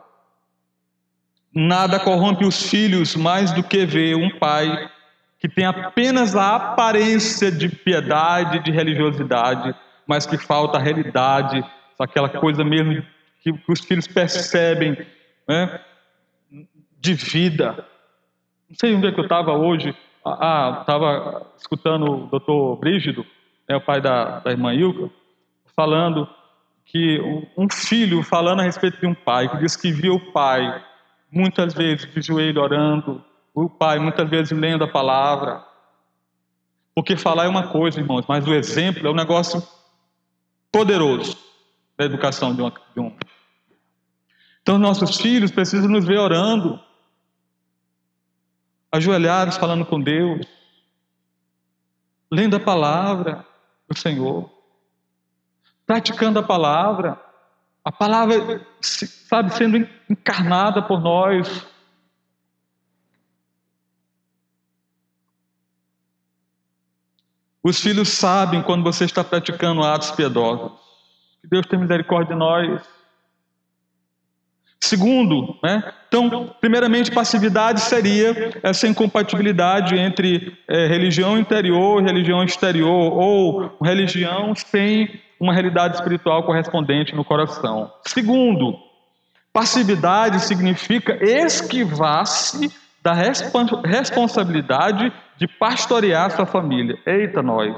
Nada 1.53 1.99
corrompe 1.99 2.45
os 2.45 2.63
filhos 2.63 3.15
mais 3.15 3.51
do 3.51 3.63
que 3.63 3.85
ver 3.85 4.15
um 4.15 4.37
pai 4.39 4.89
que 5.39 5.47
tem 5.47 5.65
apenas 5.65 6.35
a 6.35 6.55
aparência 6.55 7.51
de 7.51 7.69
piedade, 7.69 8.59
de 8.59 8.71
religiosidade, 8.71 9.75
mas 10.07 10.25
que 10.25 10.37
falta 10.37 10.77
a 10.77 10.81
realidade, 10.81 11.63
aquela 11.99 12.29
coisa 12.29 12.63
mesmo 12.63 13.03
que, 13.41 13.53
os 13.67 13.81
filhos 13.81 14.07
percebem 14.07 14.97
né, 15.47 15.79
de 16.99 17.13
vida. 17.13 17.85
Não 18.69 18.75
sei 18.75 18.95
onde 18.95 19.07
é 19.07 19.11
que 19.11 19.19
eu 19.19 19.23
estava 19.23 19.53
hoje. 19.53 19.95
Ah, 20.25 20.79
estava 20.81 21.47
escutando 21.57 22.03
o 22.05 22.27
doutor 22.27 22.77
Brígido, 22.77 23.25
né, 23.69 23.77
o 23.77 23.81
pai 23.81 24.01
da, 24.01 24.39
da 24.39 24.51
irmã 24.51 24.73
Ilka, 24.73 25.09
falando 25.75 26.27
que 26.85 27.19
um 27.57 27.69
filho 27.69 28.23
falando 28.23 28.61
a 28.61 28.63
respeito 28.63 28.99
de 28.99 29.05
um 29.05 29.13
pai, 29.13 29.47
que 29.49 29.57
diz 29.57 29.75
que 29.75 29.91
viu 29.91 30.15
o 30.15 30.31
pai 30.31 30.83
muitas 31.31 31.73
vezes 31.73 32.11
de 32.13 32.21
joelho 32.21 32.61
orando, 32.61 33.23
o 33.63 33.69
pai 33.69 33.97
muitas 33.97 34.29
vezes 34.29 34.51
lendo 34.51 34.83
a 34.83 34.87
palavra. 34.87 35.65
Porque 36.93 37.17
falar 37.17 37.45
é 37.45 37.47
uma 37.47 37.69
coisa, 37.69 37.99
irmãos, 37.99 38.25
mas 38.27 38.45
o 38.47 38.53
exemplo 38.53 39.07
é 39.07 39.09
um 39.09 39.15
negócio 39.15 39.65
poderoso 40.71 41.37
da 41.97 42.05
educação 42.05 42.53
de, 42.53 42.61
uma, 42.61 42.71
de 42.93 42.99
um. 42.99 43.15
Então, 44.61 44.77
nossos 44.77 45.17
filhos 45.17 45.49
precisam 45.49 45.89
nos 45.89 46.05
ver 46.05 46.19
orando, 46.19 46.79
ajoelhados, 48.91 49.57
falando 49.57 49.85
com 49.85 49.99
Deus. 49.99 50.45
lendo 52.31 52.57
a 52.57 52.59
palavra 52.59 53.45
do 53.89 53.97
Senhor, 53.97 54.51
praticando 55.85 56.39
a 56.39 56.43
palavra, 56.43 57.19
a 57.83 57.91
palavra, 57.91 58.67
sabe, 58.81 59.51
sendo 59.53 59.77
encarnada 60.09 60.81
por 60.81 61.01
nós. 61.01 61.65
Os 67.67 67.81
filhos 67.81 68.07
sabem 68.07 68.61
quando 68.61 68.81
você 68.81 69.03
está 69.03 69.25
praticando 69.25 69.83
atos 69.83 70.11
piedosos. 70.11 70.71
Que 71.41 71.49
Deus 71.49 71.65
tenha 71.65 71.81
misericórdia 71.81 72.33
de 72.33 72.39
nós. 72.39 72.81
Segundo, 74.79 75.53
né? 75.61 75.83
então, 76.07 76.55
primeiramente, 76.61 77.11
passividade 77.11 77.81
seria 77.81 78.57
essa 78.63 78.87
incompatibilidade 78.87 79.97
entre 79.97 80.57
é, 80.65 80.87
religião 80.87 81.37
interior 81.37 82.01
e 82.01 82.05
religião 82.05 82.41
exterior, 82.41 83.11
ou 83.11 83.77
religião 83.83 84.55
sem 84.55 85.19
uma 85.37 85.51
realidade 85.51 85.95
espiritual 85.95 86.43
correspondente 86.43 87.13
no 87.13 87.25
coração. 87.25 87.91
Segundo, 88.05 88.77
passividade 89.51 90.39
significa 90.39 91.19
esquivar-se 91.21 92.71
da 93.01 93.13
responsabilidade 93.13 95.11
de 95.37 95.47
pastorear 95.47 96.31
sua 96.31 96.45
família. 96.45 96.99
Eita, 97.05 97.41
nós! 97.41 97.75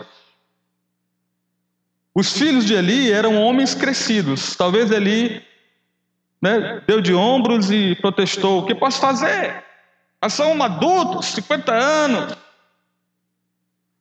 Os 2.13 2.33
filhos 2.33 2.65
de 2.65 2.73
Eli 2.73 3.11
eram 3.11 3.41
homens 3.41 3.73
crescidos. 3.75 4.55
Talvez 4.55 4.91
Eli 4.91 5.41
né, 6.41 6.81
deu 6.87 6.99
de 7.01 7.13
ombros 7.13 7.71
e 7.71 7.95
protestou: 7.95 8.59
O 8.59 8.65
que 8.65 8.75
posso 8.75 8.99
fazer? 8.99 9.63
Sou 10.29 10.47
um 10.47 10.61
adulto, 10.61 11.21
50 11.21 11.71
anos. 11.73 12.35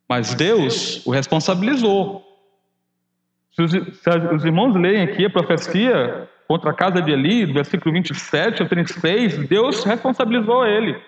Mas 0.09 0.35
Deus 0.35 1.05
o 1.07 1.11
responsabilizou. 1.11 2.25
Se 3.55 3.63
os, 3.63 3.71
se 3.71 4.11
os 4.35 4.45
irmãos 4.45 4.75
leem 4.75 5.03
aqui 5.03 5.27
a 5.27 5.31
profecia 5.31 6.29
contra 6.49 6.71
a 6.71 6.75
casa 6.75 7.03
de 7.03 7.13
Eli, 7.13 7.45
versículo 7.45 7.93
27 7.93 8.63
ou 8.63 8.69
36, 8.69 9.47
Deus 9.47 9.85
responsabilizou 9.85 10.67
ele. 10.67 10.99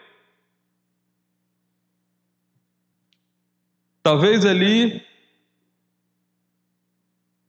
Talvez 4.02 4.44
Eli 4.44 5.02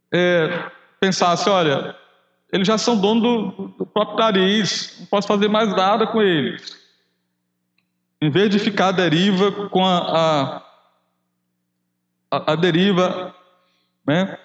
é, 0.10 0.71
pensasse: 1.01 1.49
olha, 1.49 1.95
eles 2.51 2.65
já 2.65 2.77
são 2.77 2.99
donos 2.99 3.23
do, 3.23 3.67
do 3.80 3.86
próprio 3.86 4.17
nariz, 4.17 4.97
não 4.99 5.06
posso 5.08 5.27
fazer 5.27 5.49
mais 5.49 5.69
nada 5.75 6.08
com 6.08 6.21
eles. 6.21 6.80
Em 8.21 8.30
vez 8.30 8.49
de 8.49 8.60
ficar 8.60 8.89
à 8.89 8.91
deriva 8.91 9.67
com 9.69 9.86
a, 9.86 9.97
a, 9.97 10.63
a, 12.32 12.54
a 12.54 12.56
deriva, 12.56 13.36
né, 14.08 14.38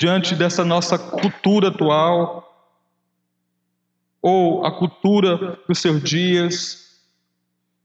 diante 0.00 0.34
dessa 0.34 0.64
nossa 0.64 0.98
cultura 0.98 1.68
atual, 1.68 2.46
ou 4.22 4.64
a 4.64 4.72
cultura 4.72 5.58
dos 5.68 5.78
seus 5.78 6.02
dias, 6.02 7.00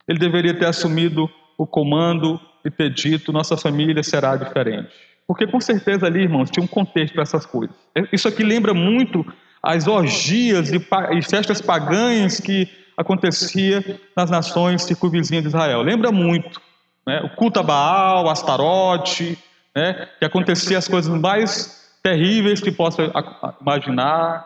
ele 0.08 0.18
deveria 0.18 0.58
ter 0.58 0.66
assumido 0.66 1.30
o 1.58 1.68
comando 1.68 2.40
e 2.64 2.72
ter 2.72 2.90
dito: 2.90 3.34
nossa 3.34 3.58
família 3.58 4.02
será 4.02 4.38
diferente. 4.38 4.90
Porque 5.28 5.46
com 5.46 5.60
certeza 5.60 6.06
ali, 6.06 6.22
irmãos, 6.22 6.50
tinha 6.50 6.64
um 6.64 6.68
contexto 6.68 7.14
para 7.14 7.24
essas 7.24 7.46
coisas. 7.46 7.76
É, 7.94 8.08
isso 8.14 8.30
aqui 8.30 8.44
lembra 8.44 8.74
muito 8.74 9.26
as 9.62 9.86
orgias 9.86 10.72
e, 10.72 10.80
festas 11.22 11.60
pagãs 11.60 12.40
que 12.40 12.70
acontecia 12.96 14.00
nas 14.16 14.30
nações 14.30 14.84
circunvizinhas 14.84 15.44
de 15.44 15.50
Israel. 15.50 15.82
Lembra 15.82 16.12
muito. 16.14 16.62
Né? 17.06 17.20
O 17.24 17.36
culto 17.36 17.60
a 17.60 17.64
Baal, 17.64 18.30
Astarote, 18.30 19.38
né? 19.76 20.08
que 20.20 20.26
acontecia 20.26 20.78
as 20.78 20.88
coisas 20.88 21.14
mais 21.20 21.75
terríveis 22.06 22.62
que 22.62 22.72
possa 22.72 23.12
imaginar. 23.60 24.46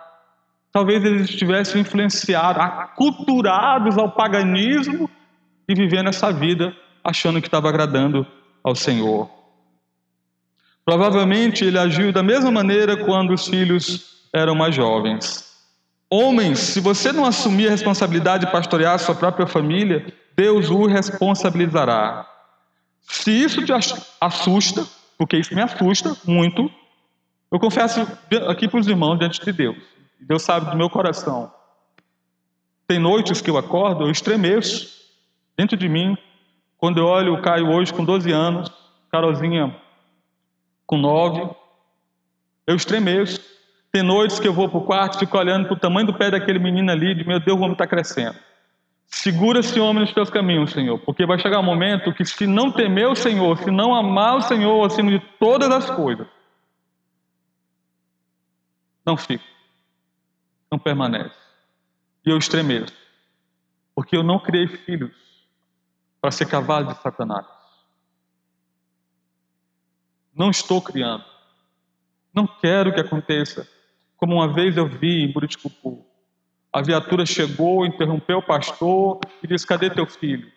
Talvez 0.72 1.04
eles 1.04 1.30
estivessem 1.30 1.82
influenciados, 1.82 2.64
aculturados 2.64 3.98
ao 3.98 4.10
paganismo 4.10 5.10
e 5.68 5.76
vivendo 5.76 6.08
essa 6.08 6.32
vida 6.32 6.74
achando 7.04 7.42
que 7.42 7.48
estava 7.48 7.68
agradando 7.68 8.26
ao 8.64 8.74
Senhor. 8.76 9.30
Provavelmente 10.86 11.66
ele 11.66 11.78
agiu 11.78 12.14
da 12.14 12.24
mesma 12.24 12.50
maneira 12.50 12.96
quando 12.96 13.34
os 13.34 13.46
filhos 13.46 14.30
eram 14.34 14.56
mais 14.56 14.74
jovens. 14.74 15.50
Homens, 16.10 16.60
se 16.60 16.80
você 16.80 17.12
não 17.12 17.26
assumir 17.26 17.68
a 17.68 17.72
responsabilidade 17.72 18.46
de 18.46 18.52
pastorear 18.54 18.98
sua 19.00 19.16
própria 19.16 19.46
família, 19.46 20.14
Deus 20.34 20.70
o 20.70 20.86
responsabilizará. 20.86 22.26
Se 23.02 23.32
isso 23.32 23.66
te 23.66 23.74
assusta, 24.22 24.88
porque 25.18 25.36
isso 25.36 25.54
me 25.54 25.62
assusta 25.62 26.16
muito, 26.26 26.72
eu 27.52 27.60
confesso 27.60 28.02
aqui 28.48 28.68
para 28.68 28.80
os 28.80 28.88
irmãos 28.88 29.18
diante 29.18 29.44
de 29.44 29.52
Deus. 29.52 29.78
Deus 30.20 30.42
sabe 30.42 30.70
do 30.70 30.78
meu 30.78 30.90
coração. 30.90 31.52
Tem 32.88 33.00
noites 33.00 33.42
que 33.42 33.50
eu 33.50 33.58
acordo, 33.58 34.06
eu 34.06 34.12
estremeço 34.12 35.00
dentro 35.58 35.78
de 35.78 35.88
mim. 35.88 36.18
Quando 36.78 37.00
eu 37.00 37.06
olho 37.06 37.34
o 37.34 37.42
Caio 37.42 37.70
hoje 37.70 37.94
com 37.94 38.04
12 38.04 38.32
anos, 38.32 38.72
Carolzinha 39.12 39.76
com 40.86 40.98
nove, 40.98 41.48
eu 42.66 42.76
estremeço. 42.76 43.42
Tem 43.92 44.04
noites 44.04 44.40
que 44.40 44.48
eu 44.48 44.54
vou 44.54 44.70
para 44.70 44.78
o 44.78 44.84
quarto, 44.84 45.20
fico 45.20 45.38
olhando 45.38 45.66
para 45.66 45.74
o 45.74 45.80
tamanho 45.80 46.08
do 46.08 46.14
pé 46.14 46.30
daquele 46.30 46.60
menino 46.60 46.92
ali, 46.92 47.16
de 47.16 47.28
meu 47.28 47.40
Deus, 47.40 47.58
o 47.58 47.62
homem 47.62 47.74
está 47.74 47.88
crescendo. 47.88 48.38
Segura 49.08 49.60
esse 49.60 49.80
homem 49.80 50.02
nos 50.02 50.14
teus 50.14 50.30
caminhos, 50.30 50.72
Senhor, 50.72 51.00
porque 51.00 51.26
vai 51.26 51.40
chegar 51.40 51.60
um 51.60 51.64
momento 51.64 52.14
que, 52.14 52.24
se 52.24 52.46
não 52.46 52.72
temer 52.72 53.08
o 53.08 53.16
Senhor, 53.16 53.58
se 53.58 53.72
não 53.72 53.96
amar 53.96 54.38
o 54.38 54.42
Senhor 54.42 54.86
acima 54.86 55.10
de 55.10 55.20
todas 55.40 55.70
as 55.72 55.90
coisas, 55.90 56.28
não 59.10 59.18
fica, 59.18 59.44
não 60.72 60.78
permanece. 60.78 61.36
E 62.24 62.30
eu 62.30 62.38
estremeço, 62.38 62.94
porque 63.96 64.16
eu 64.16 64.22
não 64.22 64.40
criei 64.40 64.68
filhos 64.68 65.16
para 66.22 66.30
ser 66.30 66.46
cavalo 66.46 66.94
de 66.94 67.02
Satanás. 67.02 67.48
Não 70.36 70.52
estou 70.52 70.80
criando. 70.80 71.26
Não 72.32 72.46
quero 72.46 72.94
que 72.94 73.00
aconteça. 73.00 73.68
Como 74.16 74.36
uma 74.36 74.54
vez 74.54 74.78
eu 74.78 74.88
vi 74.88 75.24
em 75.24 75.32
Buriticupu. 75.32 76.06
A 76.72 76.84
viatura 76.84 77.26
chegou, 77.26 77.86
interrompeu 77.86 78.38
o 78.38 78.46
pastor 78.46 79.20
e 79.42 79.48
disse: 79.48 79.66
Cadê 79.66 79.90
teu 79.90 80.06
filho? 80.06 80.52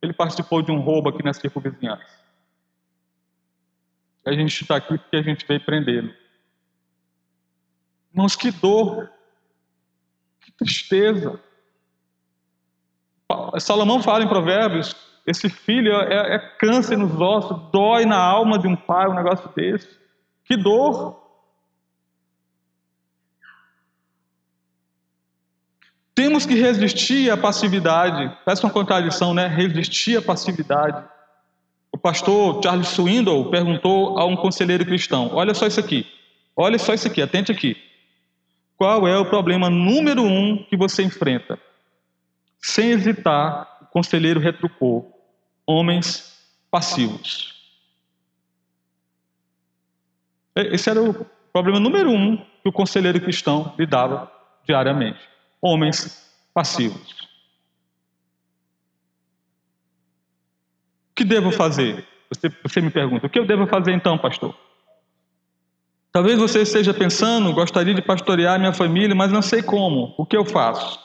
Ele 0.00 0.12
participou 0.12 0.62
de 0.62 0.70
um 0.70 0.78
roubo 0.78 1.08
aqui 1.08 1.24
na 1.24 1.32
circunvizinhança. 1.32 2.25
A 4.26 4.32
gente 4.32 4.60
está 4.60 4.76
aqui 4.76 4.98
porque 4.98 5.16
a 5.16 5.22
gente 5.22 5.46
veio 5.46 5.64
prendê-lo. 5.64 6.12
Irmãos, 8.12 8.36
que 8.36 8.50
dor, 8.50 9.10
que 10.40 10.52
tristeza. 10.52 11.40
Salomão 13.58 14.02
fala 14.02 14.24
em 14.24 14.28
Provérbios 14.28 14.94
esse 15.26 15.50
filho 15.50 15.92
é, 15.92 16.36
é 16.36 16.38
câncer 16.38 16.96
nos 16.96 17.20
ossos, 17.20 17.70
dói 17.72 18.06
na 18.06 18.16
alma 18.16 18.58
de 18.58 18.68
um 18.68 18.76
pai 18.76 19.08
um 19.08 19.14
negócio 19.14 19.50
desse. 19.56 19.88
Que 20.44 20.56
dor! 20.56 21.24
Temos 26.14 26.46
que 26.46 26.54
resistir 26.54 27.30
à 27.30 27.36
passividade. 27.36 28.38
Parece 28.44 28.62
uma 28.64 28.72
contradição, 28.72 29.34
né? 29.34 29.48
Resistir 29.48 30.16
à 30.16 30.22
passividade. 30.22 31.04
Pastor 32.06 32.62
Charles 32.62 32.86
Swindoll 32.86 33.50
perguntou 33.50 34.16
a 34.16 34.24
um 34.24 34.36
conselheiro 34.36 34.86
cristão: 34.86 35.28
Olha 35.34 35.52
só 35.52 35.66
isso 35.66 35.80
aqui, 35.80 36.06
olha 36.56 36.78
só 36.78 36.94
isso 36.94 37.08
aqui, 37.08 37.20
atente 37.20 37.50
aqui. 37.50 37.76
Qual 38.76 39.08
é 39.08 39.18
o 39.18 39.24
problema 39.24 39.68
número 39.68 40.22
um 40.22 40.56
que 40.70 40.76
você 40.76 41.02
enfrenta? 41.02 41.58
Sem 42.60 42.90
hesitar, 42.90 43.78
o 43.82 43.86
conselheiro 43.86 44.38
retrucou: 44.38 45.20
homens 45.66 46.46
passivos. 46.70 47.52
Esse 50.54 50.88
era 50.88 51.02
o 51.02 51.26
problema 51.52 51.80
número 51.80 52.12
um 52.12 52.36
que 52.36 52.68
o 52.68 52.72
conselheiro 52.72 53.20
cristão 53.20 53.74
lidava 53.76 54.30
diariamente. 54.64 55.18
Homens 55.60 56.32
passivos. 56.54 57.25
Que 61.16 61.24
devo 61.24 61.50
fazer? 61.50 62.06
Você, 62.28 62.52
você 62.62 62.80
me 62.80 62.90
pergunta, 62.90 63.26
o 63.26 63.30
que 63.30 63.38
eu 63.38 63.46
devo 63.46 63.66
fazer 63.66 63.92
então, 63.92 64.18
pastor? 64.18 64.54
Talvez 66.12 66.38
você 66.38 66.62
esteja 66.62 66.92
pensando, 66.94 67.52
gostaria 67.52 67.94
de 67.94 68.02
pastorear 68.02 68.58
minha 68.58 68.72
família, 68.72 69.14
mas 69.14 69.32
não 69.32 69.42
sei 69.42 69.62
como. 69.62 70.14
O 70.18 70.26
que 70.26 70.36
eu 70.36 70.44
faço? 70.44 70.98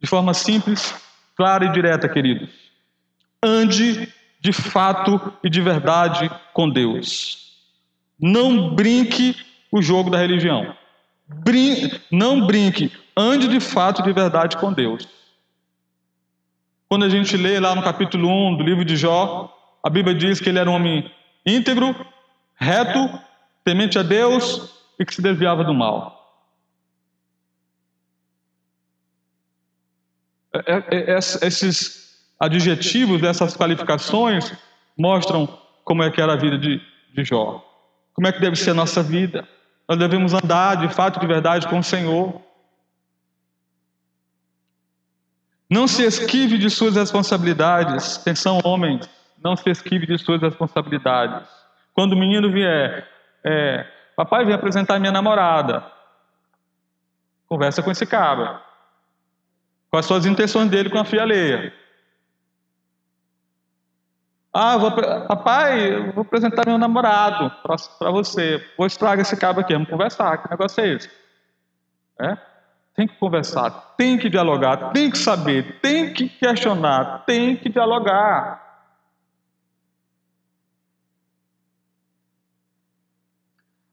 De 0.00 0.08
forma 0.08 0.32
simples, 0.32 0.94
clara 1.36 1.64
e 1.64 1.72
direta, 1.72 2.08
queridos. 2.08 2.50
Ande 3.42 4.12
de 4.40 4.52
fato 4.52 5.32
e 5.42 5.50
de 5.50 5.60
verdade 5.60 6.30
com 6.52 6.68
Deus. 6.68 7.58
Não 8.18 8.74
brinque 8.74 9.36
o 9.70 9.82
jogo 9.82 10.10
da 10.10 10.18
religião. 10.18 10.74
Brin 11.26 11.90
não 12.10 12.46
brinque, 12.46 12.90
ande 13.16 13.46
de 13.46 13.60
fato 13.60 14.00
e 14.00 14.04
de 14.04 14.12
verdade 14.12 14.56
com 14.56 14.72
Deus. 14.72 15.19
Quando 16.90 17.04
a 17.04 17.08
gente 17.08 17.36
lê 17.36 17.60
lá 17.60 17.72
no 17.72 17.84
capítulo 17.84 18.28
1 18.28 18.56
do 18.56 18.64
livro 18.64 18.84
de 18.84 18.96
Jó, 18.96 19.56
a 19.80 19.88
Bíblia 19.88 20.12
diz 20.12 20.40
que 20.40 20.48
ele 20.48 20.58
era 20.58 20.68
um 20.68 20.74
homem 20.74 21.08
íntegro, 21.46 21.94
reto, 22.56 22.98
temente 23.62 23.96
a 23.96 24.02
Deus 24.02 24.74
e 24.98 25.04
que 25.04 25.14
se 25.14 25.22
desviava 25.22 25.62
do 25.62 25.72
mal. 25.72 26.18
É, 30.52 30.72
é, 30.72 31.12
é, 31.12 31.16
esses 31.16 32.26
adjetivos, 32.40 33.22
essas 33.22 33.56
qualificações 33.56 34.52
mostram 34.98 35.46
como 35.84 36.02
é 36.02 36.10
que 36.10 36.20
era 36.20 36.32
a 36.32 36.36
vida 36.36 36.58
de, 36.58 36.82
de 37.14 37.24
Jó. 37.24 37.64
Como 38.14 38.26
é 38.26 38.32
que 38.32 38.40
deve 38.40 38.56
ser 38.56 38.70
a 38.72 38.74
nossa 38.74 39.00
vida. 39.00 39.48
Nós 39.88 39.96
devemos 39.96 40.34
andar 40.34 40.74
de 40.74 40.92
fato, 40.92 41.20
de 41.20 41.26
verdade 41.28 41.68
com 41.68 41.78
o 41.78 41.84
Senhor. 41.84 42.49
Não 45.70 45.86
se 45.86 46.02
esquive 46.02 46.58
de 46.58 46.68
suas 46.68 46.96
responsabilidades. 46.96 48.18
Atenção, 48.18 48.60
homens, 48.64 49.08
não 49.42 49.54
se 49.54 49.70
esquive 49.70 50.04
de 50.04 50.18
suas 50.18 50.42
responsabilidades. 50.42 51.48
Quando 51.94 52.14
o 52.14 52.16
menino 52.16 52.50
vier, 52.50 53.08
é, 53.44 53.86
papai 54.16 54.44
vem 54.44 54.54
apresentar 54.54 54.98
minha 54.98 55.12
namorada. 55.12 55.84
Conversa 57.48 57.82
com 57.82 57.90
esse. 57.92 58.04
Quais 58.06 60.06
são 60.06 60.16
as 60.16 60.26
intenções 60.26 60.68
dele 60.68 60.90
com 60.90 60.98
a 60.98 61.04
filha 61.04 61.22
alheia? 61.22 61.72
Ah, 64.52 64.76
vou, 64.76 64.90
papai, 64.90 66.10
vou 66.10 66.22
apresentar 66.22 66.66
meu 66.66 66.78
namorado 66.78 67.48
para 67.62 68.10
você. 68.10 68.64
Vou 68.76 68.86
estragar 68.86 69.20
esse 69.20 69.36
cabo 69.36 69.60
aqui, 69.60 69.72
vamos 69.72 69.88
conversar. 69.88 70.38
Que 70.38 70.50
negócio 70.50 70.82
é 70.82 70.88
esse? 70.88 71.10
É? 72.20 72.49
Tem 73.00 73.08
que 73.08 73.16
conversar, 73.16 73.94
tem 73.96 74.18
que 74.18 74.28
dialogar, 74.28 74.92
tem 74.92 75.10
que 75.10 75.16
saber, 75.16 75.80
tem 75.80 76.12
que 76.12 76.28
questionar, 76.28 77.24
tem 77.24 77.56
que 77.56 77.70
dialogar. 77.70 78.60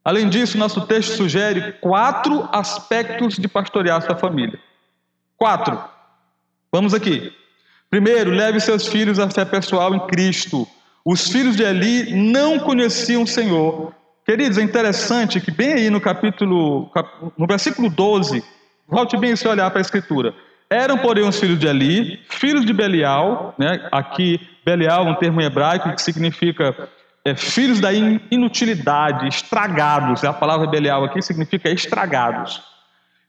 Além 0.04 0.28
disso, 0.28 0.58
nosso 0.58 0.86
texto 0.86 1.16
sugere 1.16 1.72
quatro 1.80 2.50
aspectos 2.52 3.38
de 3.38 3.48
pastorear 3.48 4.02
sua 4.02 4.18
família. 4.18 4.60
Quatro. 5.38 5.82
Vamos 6.70 6.94
aqui. 6.94 7.32
Primeiro, 7.90 8.32
leve 8.32 8.60
seus 8.60 8.88
filhos 8.88 9.20
à 9.20 9.30
fé 9.30 9.46
pessoal 9.46 9.96
em 9.96 10.06
Cristo. 10.08 10.68
Os 11.06 11.30
filhos 11.30 11.56
de 11.56 11.64
Eli 11.64 12.14
não 12.14 12.60
conheciam 12.60 13.24
o 13.24 13.28
Senhor. 13.28 13.94
Queridos, 14.26 14.58
é 14.58 14.62
interessante 14.62 15.40
que 15.40 15.50
bem 15.50 15.76
aí 15.76 15.90
no 15.90 16.02
capítulo, 16.02 16.92
no 17.38 17.48
versículo 17.48 17.90
12, 17.90 18.44
volte 18.88 19.18
bem 19.18 19.36
se 19.36 19.48
olhar 19.48 19.70
para 19.70 19.80
a 19.80 19.82
escritura. 19.82 20.34
Eram, 20.70 20.98
porém, 20.98 21.28
os 21.28 21.40
filhos 21.40 21.60
de 21.60 21.68
Eli, 21.68 22.20
filhos 22.30 22.66
de 22.66 22.74
Belial, 22.74 23.56
né? 23.58 23.88
aqui 23.92 24.40
Belial 24.66 25.08
é 25.08 25.12
um 25.12 25.16
termo 25.16 25.42
hebraico 25.42 25.94
que 25.94 26.02
significa 26.02 26.90
é, 27.24 27.36
filhos 27.36 27.80
da 27.80 27.94
inutilidade, 27.94 29.28
estragados. 29.28 30.24
A 30.24 30.34
palavra 30.34 30.68
Belial 30.68 31.04
aqui 31.04 31.22
significa 31.22 31.70
estragados. 31.70 32.62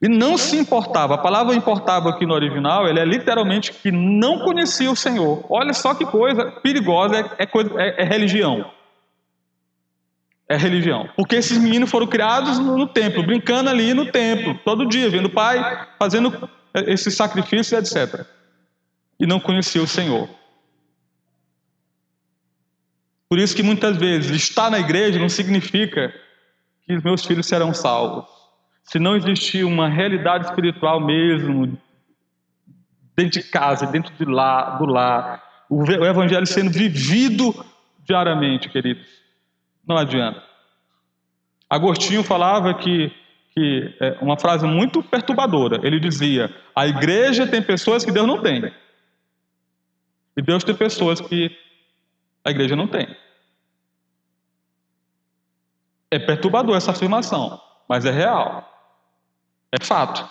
E 0.01 0.09
não 0.09 0.39
se 0.39 0.57
importava. 0.57 1.15
A 1.15 1.19
palavra 1.19 1.55
importava 1.55 2.11
aqui 2.11 2.25
no 2.25 2.35
original, 2.35 2.87
ele 2.87 3.01
é 3.01 3.05
literalmente 3.05 3.73
que 3.73 3.91
não 3.91 4.39
conhecia 4.41 4.91
o 4.91 4.97
Senhor. 4.97 5.45
Olha 5.49 5.73
só 5.73 5.95
que 5.95 6.07
coisa 6.07 6.53
perigosa 6.63 7.19
é, 7.19 7.43
é, 7.43 7.47
coisa, 7.47 7.71
é, 7.77 8.03
é 8.03 8.05
religião. 8.05 8.65
É 10.49 10.57
religião. 10.57 11.09
Porque 11.15 11.37
esses 11.37 11.59
meninos 11.59 11.91
foram 11.91 12.07
criados 12.07 12.59
no, 12.59 12.87
templo, 12.87 13.23
brincando 13.23 13.69
ali 13.69 13.93
no 13.93 14.11
templo, 14.11 14.59
todo 14.65 14.89
dia, 14.89 15.11
vendo 15.11 15.27
o 15.27 15.31
pai 15.31 15.87
fazendo 15.99 16.49
esses 16.87 17.15
sacrifícios, 17.15 17.95
etc. 17.95 18.27
E 19.21 19.27
não 19.27 19.39
conhecia 19.39 19.83
o 19.83 19.87
Senhor. 19.87 20.29
Por 23.29 23.39
isso 23.39 23.55
que 23.55 23.63
muitas 23.63 23.97
vezes 23.99 24.31
estar 24.31 24.71
na 24.71 24.79
igreja 24.79 25.19
não 25.19 25.29
significa 25.29 26.15
que 26.87 26.95
os 26.95 27.03
meus 27.03 27.27
filhos 27.27 27.47
serão 27.47 27.75
salvos 27.75 28.39
se 28.89 28.99
não 28.99 29.15
existir 29.15 29.65
uma 29.65 29.89
realidade 29.89 30.47
espiritual 30.47 30.99
mesmo, 30.99 31.79
dentro 33.15 33.41
de 33.41 33.47
casa, 33.49 33.87
dentro 33.87 34.13
de 34.15 34.25
lá, 34.25 34.79
do 34.79 34.87
lar, 34.87 35.43
o 35.69 35.85
evangelho 35.85 36.47
sendo 36.47 36.71
vivido 36.71 37.55
diariamente, 38.03 38.71
queridos, 38.71 39.07
não 39.89 39.97
adianta. 39.97 40.43
Agostinho 41.69 42.23
falava 42.23 42.75
que, 42.75 43.11
que 43.55 43.97
é 43.99 44.19
uma 44.21 44.39
frase 44.39 44.67
muito 44.67 45.03
perturbadora. 45.03 45.81
Ele 45.83 45.99
dizia: 45.99 46.55
a 46.77 46.87
igreja 46.87 47.47
tem 47.47 47.63
pessoas 47.63 48.05
que 48.05 48.13
Deus 48.13 48.27
não 48.27 48.41
tem, 48.43 48.73
e 50.37 50.43
Deus 50.43 50.63
tem 50.63 50.75
pessoas 50.75 51.21
que 51.21 51.51
a 52.45 52.51
igreja 52.51 52.77
não 52.77 52.87
tem. 52.87 53.17
É 56.11 56.19
perturbador 56.19 56.77
essa 56.77 56.93
afirmação, 56.93 57.61
mas 57.89 58.05
é 58.05 58.11
real. 58.11 58.65
É 59.71 59.85
fato. 59.85 60.27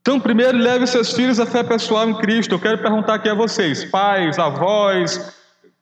Então, 0.00 0.20
primeiro, 0.20 0.56
leve 0.58 0.86
seus 0.86 1.12
filhos 1.12 1.38
à 1.38 1.46
fé 1.46 1.62
pessoal 1.62 2.08
em 2.08 2.14
Cristo. 2.14 2.54
Eu 2.54 2.60
quero 2.60 2.78
perguntar 2.78 3.14
aqui 3.14 3.28
a 3.28 3.34
vocês, 3.34 3.84
pais, 3.84 4.38
avós, 4.38 5.37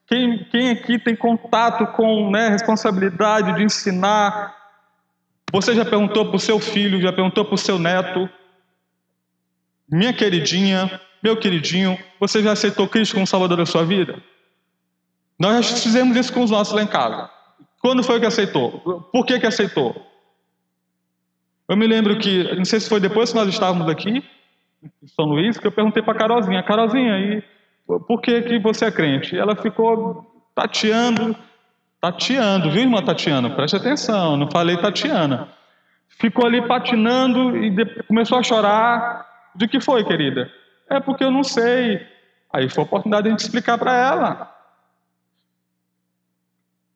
quem, 0.07 0.43
quem 0.45 0.69
aqui 0.71 0.97
tem 0.97 1.15
contato 1.15 1.85
com 1.87 2.31
né, 2.31 2.47
responsabilidade 2.47 3.53
de 3.55 3.63
ensinar? 3.63 4.55
Você 5.51 5.75
já 5.75 5.83
perguntou 5.83 6.25
para 6.27 6.37
o 6.37 6.39
seu 6.39 6.59
filho, 6.59 7.01
já 7.01 7.11
perguntou 7.11 7.43
para 7.43 7.55
o 7.55 7.57
seu 7.57 7.77
neto? 7.77 8.29
Minha 9.89 10.13
queridinha, 10.13 10.99
meu 11.21 11.37
queridinho, 11.37 11.97
você 12.19 12.41
já 12.41 12.53
aceitou 12.53 12.87
Cristo 12.87 13.15
como 13.15 13.27
Salvador 13.27 13.57
da 13.57 13.65
sua 13.65 13.83
vida? 13.83 14.21
Nós 15.37 15.65
já 15.65 15.75
fizemos 15.75 16.15
isso 16.15 16.33
com 16.33 16.41
os 16.41 16.51
nossos 16.51 16.73
lá 16.73 16.81
em 16.81 16.87
casa. 16.87 17.29
Quando 17.81 18.01
foi 18.01 18.19
que 18.19 18.25
aceitou? 18.25 18.79
Por 19.11 19.25
que, 19.25 19.39
que 19.39 19.45
aceitou? 19.45 20.05
Eu 21.67 21.75
me 21.75 21.85
lembro 21.85 22.17
que, 22.17 22.55
não 22.55 22.63
sei 22.63 22.79
se 22.79 22.87
foi 22.87 22.99
depois 22.99 23.31
que 23.31 23.35
nós 23.35 23.47
estávamos 23.49 23.89
aqui, 23.89 24.23
em 25.03 25.07
São 25.07 25.25
Luís, 25.25 25.57
que 25.57 25.67
eu 25.67 25.71
perguntei 25.71 26.01
para 26.01 26.13
a 26.13 26.17
Carolzinha, 26.17 26.63
Carolzinha, 26.63 27.17
e 27.19 27.43
por 27.87 28.21
que, 28.21 28.41
que 28.41 28.59
você 28.59 28.85
é 28.85 28.91
crente? 28.91 29.37
Ela 29.37 29.55
ficou 29.55 30.25
tateando, 30.53 31.35
tateando, 32.01 32.69
viu, 32.69 32.81
irmã 32.81 33.01
Tatiana? 33.01 33.49
Preste 33.49 33.77
atenção, 33.77 34.35
não 34.35 34.51
falei 34.51 34.77
Tatiana. 34.77 35.47
Ficou 36.19 36.45
ali 36.45 36.61
patinando 36.67 37.55
e 37.55 38.03
começou 38.03 38.37
a 38.37 38.43
chorar. 38.43 39.25
De 39.55 39.67
que 39.67 39.79
foi, 39.79 40.03
querida? 40.03 40.51
É 40.89 40.99
porque 40.99 41.23
eu 41.23 41.31
não 41.31 41.43
sei. 41.43 42.05
Aí 42.53 42.69
foi 42.69 42.83
a 42.83 42.85
oportunidade 42.85 43.23
de 43.23 43.29
a 43.29 43.31
gente 43.31 43.41
explicar 43.41 43.77
para 43.77 43.95
ela. 43.95 44.56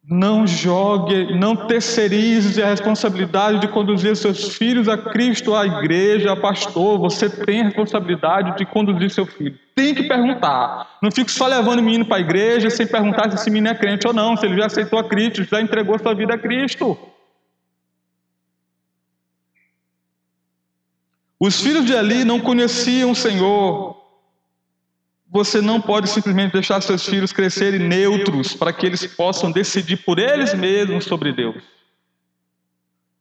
Não 0.04 0.48
jogue, 0.48 1.36
não 1.38 1.56
terceirize 1.56 2.62
a 2.62 2.68
responsabilidade 2.68 3.60
de 3.60 3.68
conduzir 3.68 4.16
seus 4.16 4.56
filhos 4.58 4.90
a 4.90 4.98
Cristo, 4.98 5.54
à 5.54 5.66
igreja, 5.66 6.32
a 6.32 6.36
pastor. 6.36 6.98
Você 7.00 7.30
tem 7.30 7.62
a 7.62 7.66
responsabilidade 7.66 8.58
de 8.58 8.66
conduzir 8.66 9.12
seu 9.12 9.28
filho. 9.28 9.58
Tem 9.76 9.94
que 9.94 10.04
perguntar. 10.04 10.98
Não 11.04 11.12
fique 11.12 11.32
só 11.32 11.46
levando 11.46 11.80
o 11.80 11.84
menino 11.84 12.06
para 12.06 12.18
a 12.18 12.20
igreja 12.20 12.70
sem 12.72 12.88
perguntar 12.88 13.30
se 13.30 13.36
esse 13.36 13.50
menino 13.52 13.70
é 13.70 13.76
crente 13.76 14.08
ou 14.08 14.14
não, 14.14 14.36
se 14.36 14.46
ele 14.46 14.58
já 14.58 14.66
aceitou 14.66 14.98
a 14.98 15.04
Cristo, 15.04 15.44
já 15.44 15.62
entregou 15.62 16.00
sua 16.00 16.16
vida 16.16 16.34
a 16.34 16.38
Cristo. 16.38 16.98
Os 21.40 21.62
filhos 21.62 21.86
de 21.86 21.94
Eli 21.94 22.26
não 22.26 22.40
conheciam 22.40 23.12
o 23.12 23.16
Senhor, 23.16 24.01
você 25.32 25.62
não 25.62 25.80
pode 25.80 26.10
simplesmente 26.10 26.52
deixar 26.52 26.82
seus 26.82 27.06
filhos 27.06 27.32
crescerem 27.32 27.80
neutros 27.80 28.54
para 28.54 28.74
que 28.74 28.86
eles 28.86 29.08
possam 29.08 29.50
decidir 29.50 30.04
por 30.04 30.20
eles 30.20 30.54
mesmos 30.54 31.06
sobre 31.06 31.32
Deus. 31.32 31.64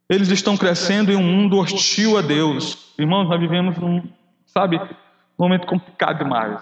Eles 0.08 0.28
estão 0.28 0.56
crescendo 0.56 1.12
em 1.12 1.16
um 1.16 1.22
mundo 1.22 1.56
hostil 1.56 2.18
a 2.18 2.20
Deus. 2.20 2.92
Irmãos, 2.98 3.28
nós 3.28 3.38
vivemos 3.38 3.78
num, 3.78 4.02
sabe, 4.44 4.80
momento 5.38 5.68
complicado 5.68 6.18
demais. 6.18 6.60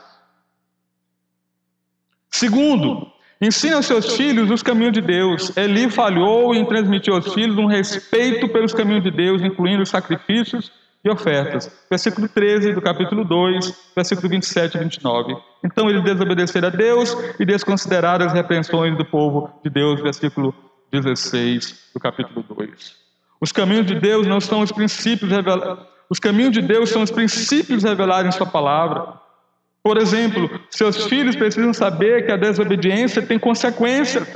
Segundo, 2.31 3.11
ensine 3.41 3.73
aos 3.73 3.87
seus 3.87 4.17
filhos 4.17 4.51
os 4.51 4.63
caminhos 4.63 4.93
de 4.93 5.01
Deus. 5.01 5.57
Eli 5.57 5.89
falhou 5.89 6.55
em 6.55 6.67
transmitir 6.67 7.15
aos 7.15 7.33
filhos 7.33 7.57
um 7.57 7.65
respeito 7.65 8.51
pelos 8.51 8.75
caminhos 8.75 9.03
de 9.03 9.11
Deus, 9.11 9.41
incluindo 9.41 9.83
os 9.83 9.89
sacrifícios 9.89 10.71
e 11.05 11.11
ofertas. 11.11 11.71
Versículo 11.89 12.29
13 12.29 12.73
do 12.73 12.83
capítulo 12.83 13.25
2, 13.25 13.93
versículo 13.95 14.29
27 14.29 14.77
e 14.77 14.81
29. 14.81 15.37
Então 15.65 15.89
eles 15.89 16.03
desobedeceram 16.03 16.69
a 16.69 16.71
Deus 16.71 17.17
e 17.39 17.45
desconsideraram 17.45 18.27
as 18.27 18.33
repreensões 18.33 18.97
do 18.97 19.05
povo 19.05 19.51
de 19.63 19.71
Deus, 19.71 20.01
versículo 20.01 20.55
16 20.93 21.91
do 21.95 22.01
capítulo 22.01 22.43
2. 22.43 22.97
Os 23.41 23.53
caminhos 23.53 23.87
de 23.87 23.95
Deus 23.95 24.27
não 24.27 24.41
são 24.41 24.61
os 24.61 24.73
princípios 24.73 25.31
revelados. 25.31 25.87
Os 26.11 26.19
caminhos 26.19 26.53
de 26.53 26.63
Deus 26.63 26.89
são 26.89 27.03
os 27.03 27.11
princípios 27.11 27.85
revelados 27.85 28.35
em 28.35 28.37
Sua 28.37 28.47
palavra. 28.47 29.15
Por 29.83 29.97
exemplo, 29.97 30.51
seus 30.71 31.05
filhos 31.05 31.37
precisam 31.37 31.73
saber 31.73 32.27
que 32.27 32.33
a 32.33 32.37
desobediência 32.37 33.23
tem 33.23 33.39
consequências. 33.39 34.27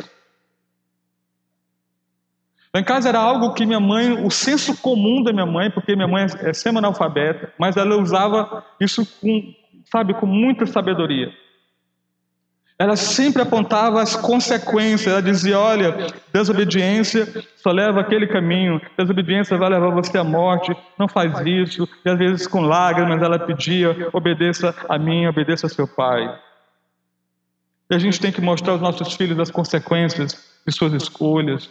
Lá 2.74 2.80
em 2.80 2.84
casa 2.84 3.10
era 3.10 3.18
algo 3.18 3.52
que 3.52 3.66
minha 3.66 3.80
mãe, 3.80 4.24
o 4.24 4.30
senso 4.30 4.76
comum 4.78 5.22
da 5.22 5.32
minha 5.32 5.44
mãe, 5.44 5.70
porque 5.70 5.94
minha 5.94 6.08
mãe 6.08 6.26
é 6.40 6.54
semi-analfabeta, 6.54 7.52
mas 7.58 7.76
ela 7.76 7.96
usava 7.96 8.64
isso 8.80 9.06
com, 9.20 9.54
sabe, 9.90 10.14
com 10.14 10.24
muita 10.24 10.64
sabedoria. 10.64 11.30
Ela 12.78 12.96
sempre 12.96 13.42
apontava 13.42 14.00
as 14.00 14.16
consequências. 14.16 15.06
Ela 15.06 15.22
dizia: 15.22 15.58
olha, 15.58 16.08
desobediência 16.32 17.44
só 17.56 17.70
leva 17.70 18.00
aquele 18.00 18.26
caminho, 18.26 18.80
desobediência 18.98 19.56
vai 19.58 19.68
levar 19.68 19.90
você 19.90 20.16
à 20.18 20.24
morte, 20.24 20.74
não 20.98 21.06
faz 21.06 21.32
isso. 21.46 21.88
E 22.04 22.10
às 22.10 22.18
vezes, 22.18 22.46
com 22.46 22.62
lágrimas, 22.62 23.22
ela 23.22 23.38
pedia: 23.38 24.08
obedeça 24.12 24.74
a 24.88 24.98
mim, 24.98 25.26
obedeça 25.26 25.66
a 25.66 25.70
seu 25.70 25.86
pai. 25.86 26.26
E 27.90 27.94
a 27.94 27.98
gente 27.98 28.18
tem 28.18 28.32
que 28.32 28.40
mostrar 28.40 28.72
aos 28.72 28.80
nossos 28.80 29.12
filhos 29.14 29.38
as 29.38 29.50
consequências 29.50 30.32
de 30.66 30.72
suas 30.72 30.94
escolhas, 30.94 31.68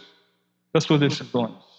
das 0.72 0.84
suas 0.84 1.00
decisões. 1.00 1.72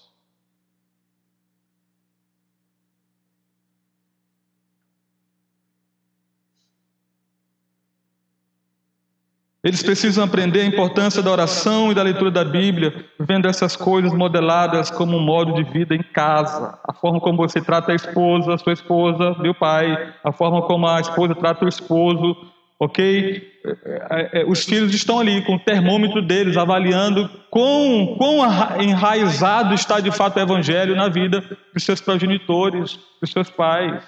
Eles 9.64 9.82
precisam 9.82 10.26
aprender 10.26 10.60
a 10.60 10.66
importância 10.66 11.24
da 11.24 11.32
oração 11.32 11.90
e 11.90 11.96
da 11.96 12.04
leitura 12.04 12.30
da 12.30 12.44
Bíblia, 12.44 13.06
vendo 13.18 13.48
essas 13.48 13.78
coisas 13.78 14.14
modeladas 14.14 14.92
como 14.92 15.16
um 15.16 15.22
modo 15.22 15.54
de 15.54 15.64
vida 15.64 15.96
em 15.96 16.04
casa. 16.04 16.78
A 16.84 16.92
forma 16.92 17.22
como 17.22 17.38
você 17.38 17.62
trata 17.62 17.94
a 17.94 17.96
esposa, 17.96 18.56
a 18.56 18.58
sua 18.58 18.74
esposa, 18.74 19.38
meu 19.40 19.56
pai, 19.56 20.14
a 20.22 20.34
forma 20.34 20.64
como 20.64 20.86
a 20.86 21.00
esposa 21.00 21.34
trata 21.34 21.64
o 21.64 21.70
esposo, 21.70 22.36
ok? 22.80 23.54
É, 23.66 23.70
é, 23.72 24.42
é, 24.42 24.46
os 24.46 24.66
filhos 24.66 24.94
estão 24.94 25.20
ali 25.20 25.42
com 25.44 25.56
o 25.56 25.60
termômetro 25.60 26.22
deles, 26.22 26.58
avaliando 26.58 27.30
quão, 27.50 28.16
quão 28.18 28.82
enraizado 28.82 29.74
está 29.74 30.00
de 30.00 30.12
fato 30.12 30.38
o 30.38 30.42
Evangelho 30.42 30.96
na 30.96 31.08
vida 31.08 31.42
dos 31.74 31.84
seus 31.84 32.02
progenitores, 32.02 33.00
dos 33.22 33.32
seus 33.32 33.50
pais. 33.50 34.04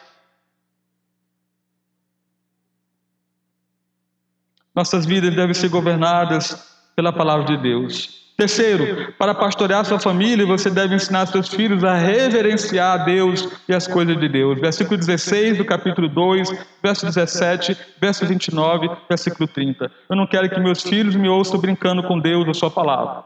Nossas 4.75 5.05
vidas 5.05 5.33
devem 5.33 5.53
ser 5.53 5.69
governadas 5.69 6.75
pela 6.95 7.13
palavra 7.13 7.45
de 7.45 7.57
Deus. 7.57 8.24
Terceiro, 8.37 9.13
para 9.13 9.33
pastorear 9.33 9.85
sua 9.85 9.97
família, 9.97 10.45
você 10.45 10.69
deve 10.69 10.93
ensinar 10.93 11.25
seus 11.25 11.47
filhos 11.47 11.85
a 11.85 11.93
reverenciar 11.93 12.99
a 12.99 13.03
Deus 13.05 13.47
e 13.67 13.73
as 13.73 13.87
coisas 13.87 14.19
de 14.19 14.27
Deus. 14.27 14.59
Versículo 14.59 14.97
16 14.97 15.57
do 15.57 15.63
capítulo 15.63 16.09
2, 16.09 16.49
verso 16.83 17.05
17, 17.05 17.77
verso 17.99 18.25
29, 18.25 18.89
versículo 19.07 19.47
30. 19.47 19.89
Eu 20.09 20.17
não 20.17 20.27
quero 20.27 20.49
que 20.49 20.59
meus 20.59 20.83
filhos 20.83 21.15
me 21.15 21.29
ouçam 21.29 21.57
brincando 21.57 22.03
com 22.03 22.19
Deus 22.19 22.45
ou 22.45 22.53
sua 22.53 22.69
palavra. 22.69 23.23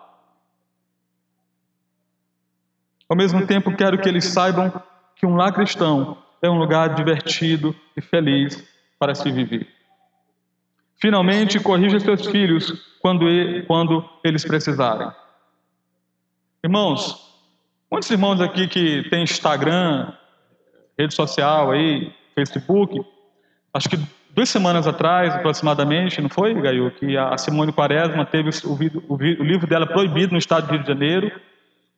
Ao 3.10 3.18
mesmo 3.18 3.48
tempo, 3.48 3.76
quero 3.76 3.98
que 3.98 4.08
eles 4.08 4.26
saibam 4.26 4.72
que 5.16 5.26
um 5.26 5.36
lar 5.36 5.52
cristão 5.52 6.20
é 6.40 6.48
um 6.48 6.60
lugar 6.60 6.94
divertido 6.94 7.76
e 7.98 8.02
feliz 8.02 8.64
para 9.00 9.16
se 9.16 9.32
viver. 9.32 9.79
Finalmente, 11.02 11.60
corrija 11.60 12.00
seus 12.00 12.26
filhos 12.26 12.74
quando, 13.02 13.26
quando 13.68 14.04
eles 14.24 14.44
precisarem. 14.44 15.10
Irmãos, 16.64 17.18
quantos 17.90 18.10
irmãos 18.10 18.42
aqui 18.42 18.68
que 18.68 19.10
tem 19.10 19.24
Instagram, 19.24 20.12
rede 20.98 21.14
social 21.14 21.72
aí, 21.72 22.14
Facebook? 22.36 23.00
Acho 23.74 23.90
que 23.90 23.98
duas 24.32 24.50
semanas 24.50 24.88
atrás, 24.88 25.34
aproximadamente, 25.34 26.22
não 26.22 26.30
foi, 26.30 26.54
Gaio, 26.54 26.92
que 26.92 27.16
a 27.18 27.38
Simone 27.38 27.72
Quaresma 27.72 28.26
teve 28.26 28.50
o, 28.66 28.74
o, 29.08 29.16
o 29.16 29.44
livro 29.44 29.68
dela 29.68 29.88
proibido 29.88 30.34
no 30.34 30.38
estado 30.38 30.68
do 30.68 30.74
Rio 30.74 30.82
de 30.82 30.88
Janeiro, 30.88 31.32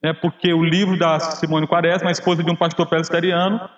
né, 0.00 0.12
porque 0.12 0.52
o 0.52 0.62
livro 0.62 0.96
da 0.96 1.18
Simone 1.18 1.66
Quaresma, 1.66 2.08
a 2.08 2.12
esposa 2.12 2.44
de 2.44 2.50
um 2.50 2.56
pastor 2.56 2.86
presbiteriano, 2.86 3.68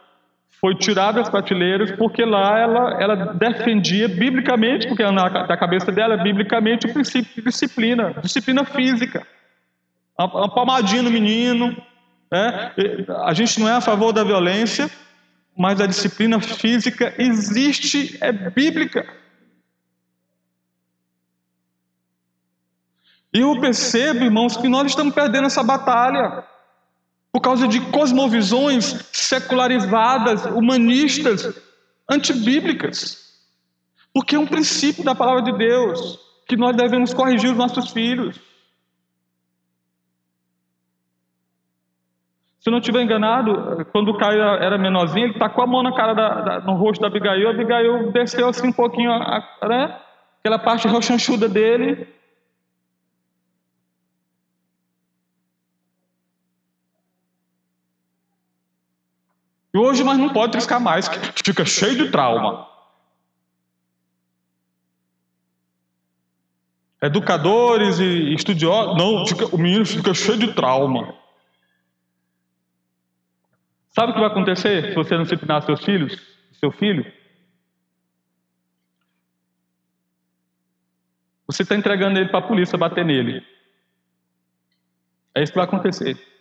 foi 0.61 0.75
tirada 0.77 1.21
das 1.21 1.29
prateleiras 1.29 1.91
porque 1.93 2.25
lá 2.25 2.59
ela, 2.59 3.03
ela 3.03 3.15
defendia 3.35 4.09
biblicamente, 4.09 4.89
porque 4.89 5.03
na, 5.03 5.29
na 5.29 5.57
cabeça 5.57 5.93
dela, 5.93 6.17
biblicamente, 6.17 6.87
o 6.87 6.93
princípio 6.93 7.35
de 7.35 7.43
disciplina, 7.43 8.15
disciplina 8.23 8.65
física. 8.65 9.27
Uma, 10.19 10.27
uma 10.27 10.55
palmadinha 10.55 11.03
no 11.03 11.11
menino. 11.11 11.77
Né? 12.33 12.73
A 13.25 13.35
gente 13.35 13.61
não 13.61 13.69
é 13.69 13.73
a 13.73 13.81
favor 13.81 14.13
da 14.13 14.25
violência, 14.25 14.91
mas 15.57 15.81
a 15.81 15.87
disciplina 15.87 16.41
física 16.41 17.15
existe, 17.19 18.17
é 18.21 18.33
bíblica. 18.33 19.07
E 23.35 23.41
eu 23.41 23.61
percebo, 23.61 24.25
irmãos, 24.25 24.57
que 24.57 24.69
nós 24.69 24.87
estamos 24.87 25.13
perdendo 25.13 25.47
essa 25.47 25.63
batalha 25.63 26.45
por 27.35 27.41
causa 27.41 27.67
de 27.67 27.81
cosmovisões 27.91 29.11
secularizadas, 29.13 30.47
humanistas, 30.47 31.61
antibíblicas. 32.09 33.43
Porque 34.13 34.37
é 34.37 34.39
um 34.39 34.47
princípio 34.47 35.03
da 35.03 35.17
palavra 35.17 35.43
de 35.43 35.59
Deus 35.59 36.17
que 36.47 36.57
nós 36.57 36.77
devemos 36.77 37.13
corrigir 37.13 37.51
os 37.51 37.57
nossos 37.57 37.91
filhos. 37.91 38.37
Se 42.61 42.69
eu 42.69 42.71
não 42.71 42.79
estiver 42.79 43.03
enganado, 43.03 43.85
quando 43.91 44.13
o 44.13 44.17
Caio 44.17 44.41
era 44.41 44.79
menorzinho, 44.79 45.27
ele 45.27 45.39
tacou 45.39 45.65
a 45.65 45.67
mão 45.67 45.83
na 45.83 45.93
cara 45.93 46.15
da, 46.15 46.41
da, 46.41 46.61
no 46.61 46.75
rosto 46.75 47.01
da 47.01 47.09
Abigail, 47.09 47.49
a 47.49 47.51
Abigail 47.51 48.13
desceu 48.13 48.49
assim 48.49 48.69
um 48.69 48.73
pouquinho, 48.73 49.11
né? 49.11 50.01
aquela 50.39 50.61
parte 50.61 50.87
rochanchuda 50.87 51.49
dele, 51.49 52.07
E 59.75 59.79
hoje 59.79 60.05
nós 60.05 60.17
não 60.17 60.33
pode 60.33 60.53
triscar 60.53 60.81
mais, 60.81 61.09
que 61.09 61.43
fica 61.45 61.65
cheio 61.65 61.97
de 61.97 62.11
trauma. 62.13 62.69
Educadores 67.03 67.99
e 67.99 68.33
estudiosos, 68.35 68.97
não, 68.97 69.27
fica, 69.27 69.47
o 69.47 69.59
menino 69.59 69.85
fica 69.85 70.15
cheio 70.15 70.39
de 70.39 70.55
trauma. 70.55 71.19
Sabe 73.91 74.13
o 74.13 74.15
que 74.15 74.21
vai 74.21 74.31
acontecer 74.31 74.91
se 74.91 74.95
você 74.95 75.17
não 75.17 75.25
disciplinar 75.25 75.63
seus 75.63 75.85
filhos, 75.85 76.23
seu 76.53 76.71
filho? 76.71 77.05
Você 81.49 81.63
está 81.63 81.75
entregando 81.75 82.19
ele 82.19 82.29
para 82.29 82.39
a 82.39 82.49
polícia 82.49 82.79
bater 82.79 83.05
nele. 83.05 83.45
É 85.35 85.43
isso 85.43 85.53
que 85.53 85.59
vai 85.59 85.67
acontecer. 85.67 86.34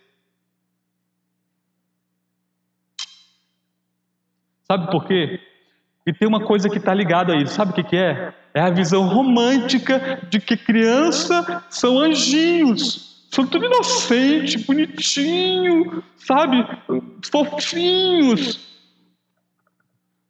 Sabe 4.74 4.90
por 4.90 5.06
quê? 5.06 5.38
E 6.04 6.12
tem 6.12 6.26
uma 6.26 6.40
coisa 6.40 6.68
que 6.68 6.78
está 6.78 6.92
ligada 6.92 7.32
a 7.32 7.36
isso. 7.36 7.54
Sabe 7.54 7.70
o 7.70 7.74
que, 7.74 7.84
que 7.84 7.96
é? 7.96 8.34
É 8.52 8.60
a 8.60 8.70
visão 8.70 9.06
romântica 9.06 10.20
de 10.28 10.40
que 10.40 10.56
criança 10.56 11.64
são 11.70 12.00
anjinhos. 12.00 13.28
São 13.30 13.46
tudo 13.46 13.66
inocente, 13.66 14.58
bonitinho, 14.58 16.02
sabe? 16.16 16.66
Fofinhos. 17.30 18.58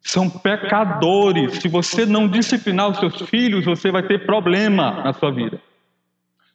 São 0.02 0.28
pecadores. 0.28 1.54
Se 1.60 1.68
você 1.68 2.04
não 2.04 2.28
disciplinar 2.28 2.90
os 2.90 2.98
seus 2.98 3.22
filhos, 3.22 3.64
você 3.64 3.90
vai 3.90 4.02
ter 4.02 4.26
problema 4.26 5.02
na 5.02 5.14
sua 5.14 5.30
vida. 5.30 5.58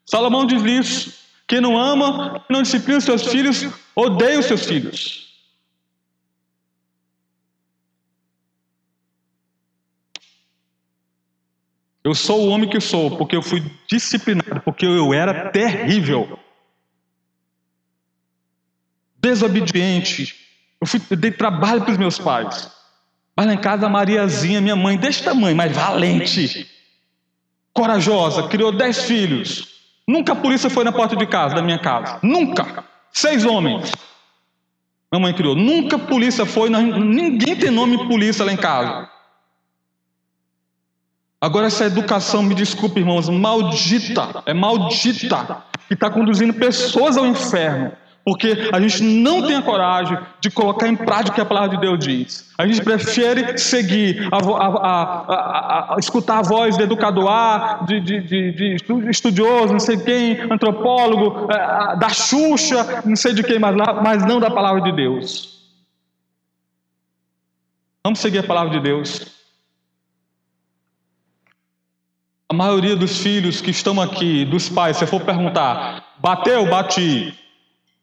Salomão 0.06 0.46
diz 0.46 0.64
isso. 0.64 1.20
Quem 1.48 1.60
não 1.60 1.76
ama, 1.76 2.44
não 2.48 2.62
disciplina 2.62 3.00
os 3.00 3.04
seus 3.04 3.26
filhos, 3.26 3.68
odeia 3.96 4.38
os 4.38 4.46
seus 4.46 4.66
filhos. 4.66 5.19
Eu 12.10 12.16
sou 12.16 12.48
o 12.48 12.50
homem 12.50 12.68
que 12.68 12.82
sou 12.82 13.16
porque 13.18 13.36
eu 13.36 13.42
fui 13.44 13.64
disciplinado, 13.88 14.62
porque 14.62 14.84
eu 14.84 15.14
era 15.14 15.52
terrível. 15.52 16.40
Desobediente. 19.22 20.36
Eu, 20.82 20.88
fui, 20.88 21.00
eu 21.08 21.16
dei 21.16 21.30
trabalho 21.30 21.82
para 21.82 21.92
os 21.92 22.00
meus 22.00 22.18
pais. 22.18 22.72
Mas 23.38 23.46
lá 23.46 23.54
em 23.54 23.62
casa 23.62 23.86
a 23.86 23.90
Mariazinha, 23.90 24.60
minha 24.60 24.76
mãe, 24.76 24.98
desse 24.98 25.24
tamanho, 25.24 25.56
mas 25.56 25.72
valente. 25.72 26.68
Corajosa, 27.72 28.48
criou 28.48 28.72
dez 28.72 29.04
filhos. 29.04 29.68
Nunca 30.08 30.34
a 30.34 30.36
polícia 30.36 30.68
foi 30.68 30.84
na 30.84 30.92
porta 30.92 31.16
de 31.16 31.28
casa, 31.28 31.54
da 31.54 31.62
minha 31.62 31.78
casa. 31.78 32.20
Nunca. 32.24 32.84
Seis 33.14 33.46
homens. 33.46 33.92
Minha 35.12 35.22
mãe 35.22 35.34
criou. 35.36 35.54
Nunca 35.54 35.98
a 35.98 36.00
polícia 36.00 36.44
foi. 36.44 36.72
Ninguém 36.72 37.56
tem 37.56 37.70
nome 37.70 38.08
polícia 38.08 38.44
lá 38.44 38.52
em 38.52 38.58
casa. 38.58 39.19
Agora, 41.42 41.68
essa 41.68 41.86
educação, 41.86 42.44
me 42.44 42.54
desculpe, 42.54 43.00
irmãos, 43.00 43.30
maldita, 43.30 44.44
é 44.46 44.54
maldita, 44.54 45.64
que 45.88 45.94
está 45.94 46.10
conduzindo 46.10 46.54
pessoas 46.54 47.16
ao 47.16 47.26
inferno, 47.26 47.94
Porque 48.26 48.70
a 48.74 48.80
gente 48.82 49.02
não 49.02 49.48
tem 49.48 49.56
a 49.56 49.62
coragem 49.62 50.18
de 50.42 50.52
colocar 50.52 50.90
em 50.90 50.98
prática 50.98 51.32
o 51.32 51.36
que 51.36 51.42
a 51.42 51.46
palavra 51.46 51.70
de 51.70 51.78
Deus 51.78 51.98
diz. 51.98 52.52
A 52.58 52.68
gente 52.68 52.84
prefere 52.84 53.58
seguir, 53.58 54.28
a, 54.30 54.38
a, 54.38 55.96
a, 55.96 55.98
escutar 55.98 56.40
a 56.40 56.42
voz 56.42 56.76
do 56.76 56.84
educador 56.84 57.30
A, 57.30 57.86
de, 57.88 58.02
de, 58.02 58.22
de, 58.22 58.52
de 58.52 59.10
estudioso, 59.10 59.72
não 59.72 59.80
sei 59.80 59.98
quem, 59.98 60.42
antropólogo, 60.52 61.50
é, 61.50 61.96
da 61.96 62.10
Xuxa, 62.10 63.02
não 63.06 63.16
sei 63.16 63.34
de 63.34 63.44
quem 63.44 63.58
mais 63.58 63.76
lá, 63.78 64.02
mas 64.04 64.26
não 64.26 64.42
da 64.42 64.52
palavra 64.52 64.82
de 64.82 64.92
Deus. 64.92 65.58
Vamos 68.04 68.20
seguir 68.20 68.40
a 68.40 68.44
palavra 68.44 68.72
de 68.72 68.82
Deus. 68.82 69.39
A 72.50 72.54
maioria 72.54 72.96
dos 72.96 73.20
filhos 73.20 73.62
que 73.62 73.70
estão 73.70 74.02
aqui, 74.02 74.44
dos 74.44 74.68
pais, 74.68 74.98
se 74.98 75.06
for 75.06 75.22
perguntar, 75.22 76.16
bateu, 76.18 76.68
bati, 76.68 77.38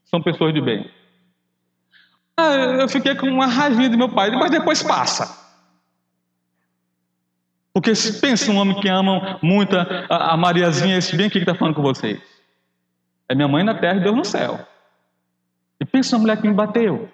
são 0.05 0.23
pessoas 0.23 0.55
de 0.55 0.61
bem. 0.61 0.89
Ah, 2.37 2.55
eu 2.55 2.89
fiquei 2.89 3.15
com 3.17 3.27
uma 3.27 3.47
raivinha 3.47 3.91
do 3.91 3.99
meu 3.99 4.09
pai, 4.09 4.31
mas 4.31 4.51
depois 4.51 4.83
passa. 4.83 5.45
Porque 7.75 7.93
pensa 8.21 8.51
um 8.51 8.57
homem 8.57 8.81
que 8.81 8.89
ama 8.89 9.39
muito 9.43 9.77
a, 9.77 10.33
a 10.33 10.37
Mariazinha, 10.37 10.97
esse 10.97 11.17
bem 11.17 11.27
aqui 11.27 11.41
que 11.41 11.51
está 11.51 11.55
falando 11.55 11.75
com 11.75 11.83
vocês. 11.83 12.21
É 13.29 13.35
minha 13.35 13.49
mãe 13.49 13.65
na 13.65 13.75
terra 13.75 13.99
e 13.99 14.03
Deus 14.03 14.17
no 14.17 14.25
céu. 14.25 14.67
E 15.81 15.85
pensa 15.85 16.17
uma 16.17 16.23
mulher 16.23 16.41
que 16.41 16.47
me 16.47 16.55
bateu. 16.55 17.11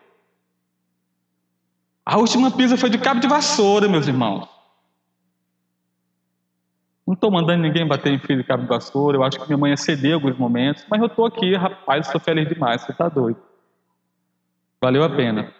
A 2.04 2.16
última 2.16 2.50
pisa 2.50 2.76
foi 2.76 2.90
de 2.90 2.98
cabo 2.98 3.20
de 3.20 3.26
vassoura, 3.26 3.88
meus 3.88 4.06
irmãos. 4.06 4.51
Não 7.12 7.14
estou 7.14 7.30
mandando 7.30 7.62
ninguém 7.62 7.86
bater 7.86 8.10
em 8.10 8.18
filho 8.18 8.38
de 8.38 8.48
cabo 8.48 8.62
de 8.62 8.70
vassoura. 8.70 9.18
Eu 9.18 9.22
acho 9.22 9.38
que 9.38 9.46
minha 9.46 9.58
mãe 9.58 9.74
em 9.74 10.12
alguns 10.14 10.34
momentos. 10.38 10.82
Mas 10.88 10.98
eu 10.98 11.08
estou 11.08 11.26
aqui, 11.26 11.54
rapaz, 11.54 12.06
estou 12.06 12.18
feliz 12.18 12.48
demais. 12.48 12.80
Você 12.80 12.92
está 12.92 13.06
doido. 13.06 13.36
Valeu 14.80 15.04
a 15.04 15.10
pena. 15.10 15.52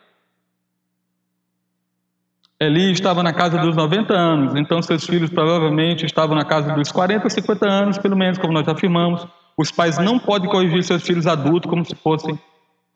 Eli 2.58 2.90
estava 2.90 3.22
na 3.22 3.34
casa 3.34 3.58
dos 3.58 3.76
90 3.76 4.14
anos, 4.14 4.54
então 4.54 4.80
seus 4.80 5.04
filhos 5.04 5.28
provavelmente 5.28 6.06
estavam 6.06 6.34
na 6.34 6.44
casa 6.46 6.72
dos 6.72 6.90
40 6.90 7.24
ou 7.24 7.30
50 7.30 7.68
anos, 7.68 7.98
pelo 7.98 8.16
menos, 8.16 8.38
como 8.38 8.54
nós 8.54 8.66
afirmamos. 8.66 9.26
Os 9.54 9.70
pais 9.70 9.98
não 9.98 10.18
podem 10.18 10.48
corrigir 10.48 10.82
seus 10.82 11.02
filhos 11.02 11.26
adultos 11.26 11.68
como 11.68 11.84
se 11.84 11.94
fossem 11.94 12.40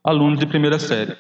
alunos 0.03 0.39
de 0.39 0.47
primeira 0.47 0.79
série. 0.79 1.15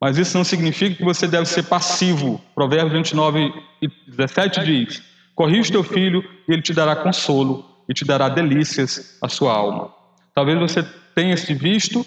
Mas 0.00 0.18
isso 0.18 0.36
não 0.36 0.42
significa 0.42 0.96
que 0.96 1.04
você 1.04 1.28
deve 1.28 1.46
ser 1.46 1.62
passivo. 1.62 2.40
Provérbios 2.56 2.92
29 2.92 3.52
e 3.80 3.88
17 4.08 4.64
diz: 4.64 5.11
Corrija 5.34 5.70
o 5.70 5.72
teu 5.72 5.84
filho 5.84 6.22
e 6.48 6.52
ele 6.52 6.62
te 6.62 6.72
dará 6.72 6.96
consolo 6.96 7.64
e 7.88 7.94
te 7.94 8.04
dará 8.04 8.28
delícias 8.28 9.18
à 9.22 9.28
sua 9.28 9.52
alma. 9.52 9.92
Talvez 10.34 10.58
você 10.58 10.82
tenha 11.14 11.36
se 11.36 11.54
visto 11.54 12.04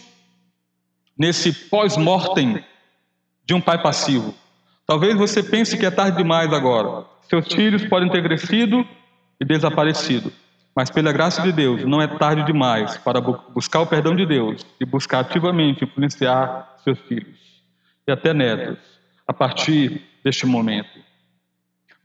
nesse 1.17 1.51
pós-mortem 1.53 2.63
de 3.45 3.53
um 3.53 3.61
pai 3.61 3.81
passivo. 3.81 4.33
Talvez 4.85 5.15
você 5.15 5.41
pense 5.41 5.77
que 5.77 5.85
é 5.85 5.91
tarde 5.91 6.17
demais 6.17 6.51
agora. 6.53 7.05
Seus 7.29 7.47
filhos 7.51 7.85
podem 7.85 8.09
ter 8.09 8.23
crescido 8.23 8.85
e 9.39 9.45
desaparecido. 9.45 10.31
Mas 10.75 10.89
pela 10.89 11.11
graça 11.11 11.41
de 11.41 11.51
Deus, 11.51 11.85
não 11.85 12.01
é 12.01 12.07
tarde 12.07 12.43
demais 12.43 12.97
para 12.97 13.21
buscar 13.21 13.79
o 13.79 13.87
perdão 13.87 14.15
de 14.15 14.25
Deus 14.25 14.65
e 14.79 14.85
buscar 14.85 15.19
ativamente 15.19 15.85
influenciar 15.85 16.75
seus 16.83 16.99
filhos 17.01 17.39
e 18.07 18.11
até 18.11 18.33
netos 18.33 18.77
a 19.27 19.33
partir 19.33 20.03
deste 20.23 20.45
momento. 20.45 21.04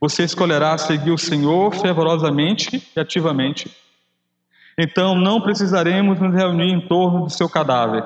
Você 0.01 0.23
escolherá 0.23 0.75
seguir 0.79 1.11
o 1.11 1.17
Senhor 1.17 1.71
fervorosamente 1.75 2.91
e 2.95 2.99
ativamente. 2.99 3.69
Então 4.75 5.13
não 5.13 5.39
precisaremos 5.39 6.19
nos 6.19 6.33
reunir 6.33 6.73
em 6.73 6.87
torno 6.87 7.25
do 7.25 7.29
seu 7.29 7.47
cadáver, 7.47 8.03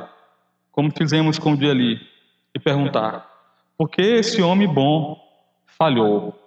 como 0.73 0.91
fizemos 0.91 1.39
com 1.39 1.53
o 1.53 1.57
dia 1.57 1.71
ali, 1.71 1.97
e 2.53 2.59
perguntar: 2.59 3.25
por 3.77 3.89
que 3.89 4.01
esse 4.01 4.41
homem 4.41 4.67
bom 4.67 5.17
falhou? 5.65 6.37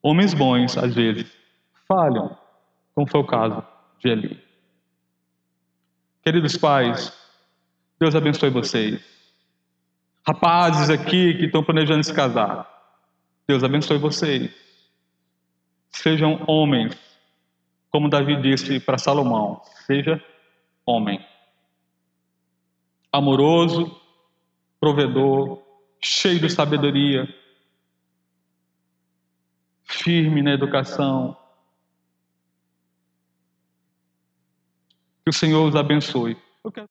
Homens 0.00 0.34
bons, 0.34 0.78
às 0.78 0.94
vezes, 0.94 1.26
falham, 1.88 2.36
como 2.94 3.08
foi 3.08 3.20
o 3.20 3.26
caso 3.26 3.64
de 3.98 4.08
Eli. 4.08 4.42
Queridos 6.24 6.56
pais, 6.56 7.12
Deus 7.98 8.14
abençoe 8.14 8.50
vocês. 8.50 9.00
Rapazes 10.26 10.90
aqui 10.90 11.34
que 11.34 11.46
estão 11.46 11.64
planejando 11.64 12.04
se 12.04 12.14
casar, 12.14 12.71
Deus 13.52 13.64
abençoe 13.64 13.98
vocês. 13.98 14.50
Sejam 15.90 16.42
homens, 16.46 16.96
como 17.90 18.08
Davi 18.08 18.40
disse 18.40 18.80
para 18.80 18.96
Salomão: 18.96 19.60
seja 19.86 20.24
homem. 20.86 21.22
Amoroso, 23.12 23.94
provedor, 24.80 25.62
cheio 26.00 26.40
de 26.40 26.48
sabedoria, 26.48 27.28
firme 29.84 30.40
na 30.40 30.54
educação. 30.54 31.36
Que 35.24 35.28
o 35.28 35.32
Senhor 35.34 35.68
os 35.68 35.76
abençoe. 35.76 36.38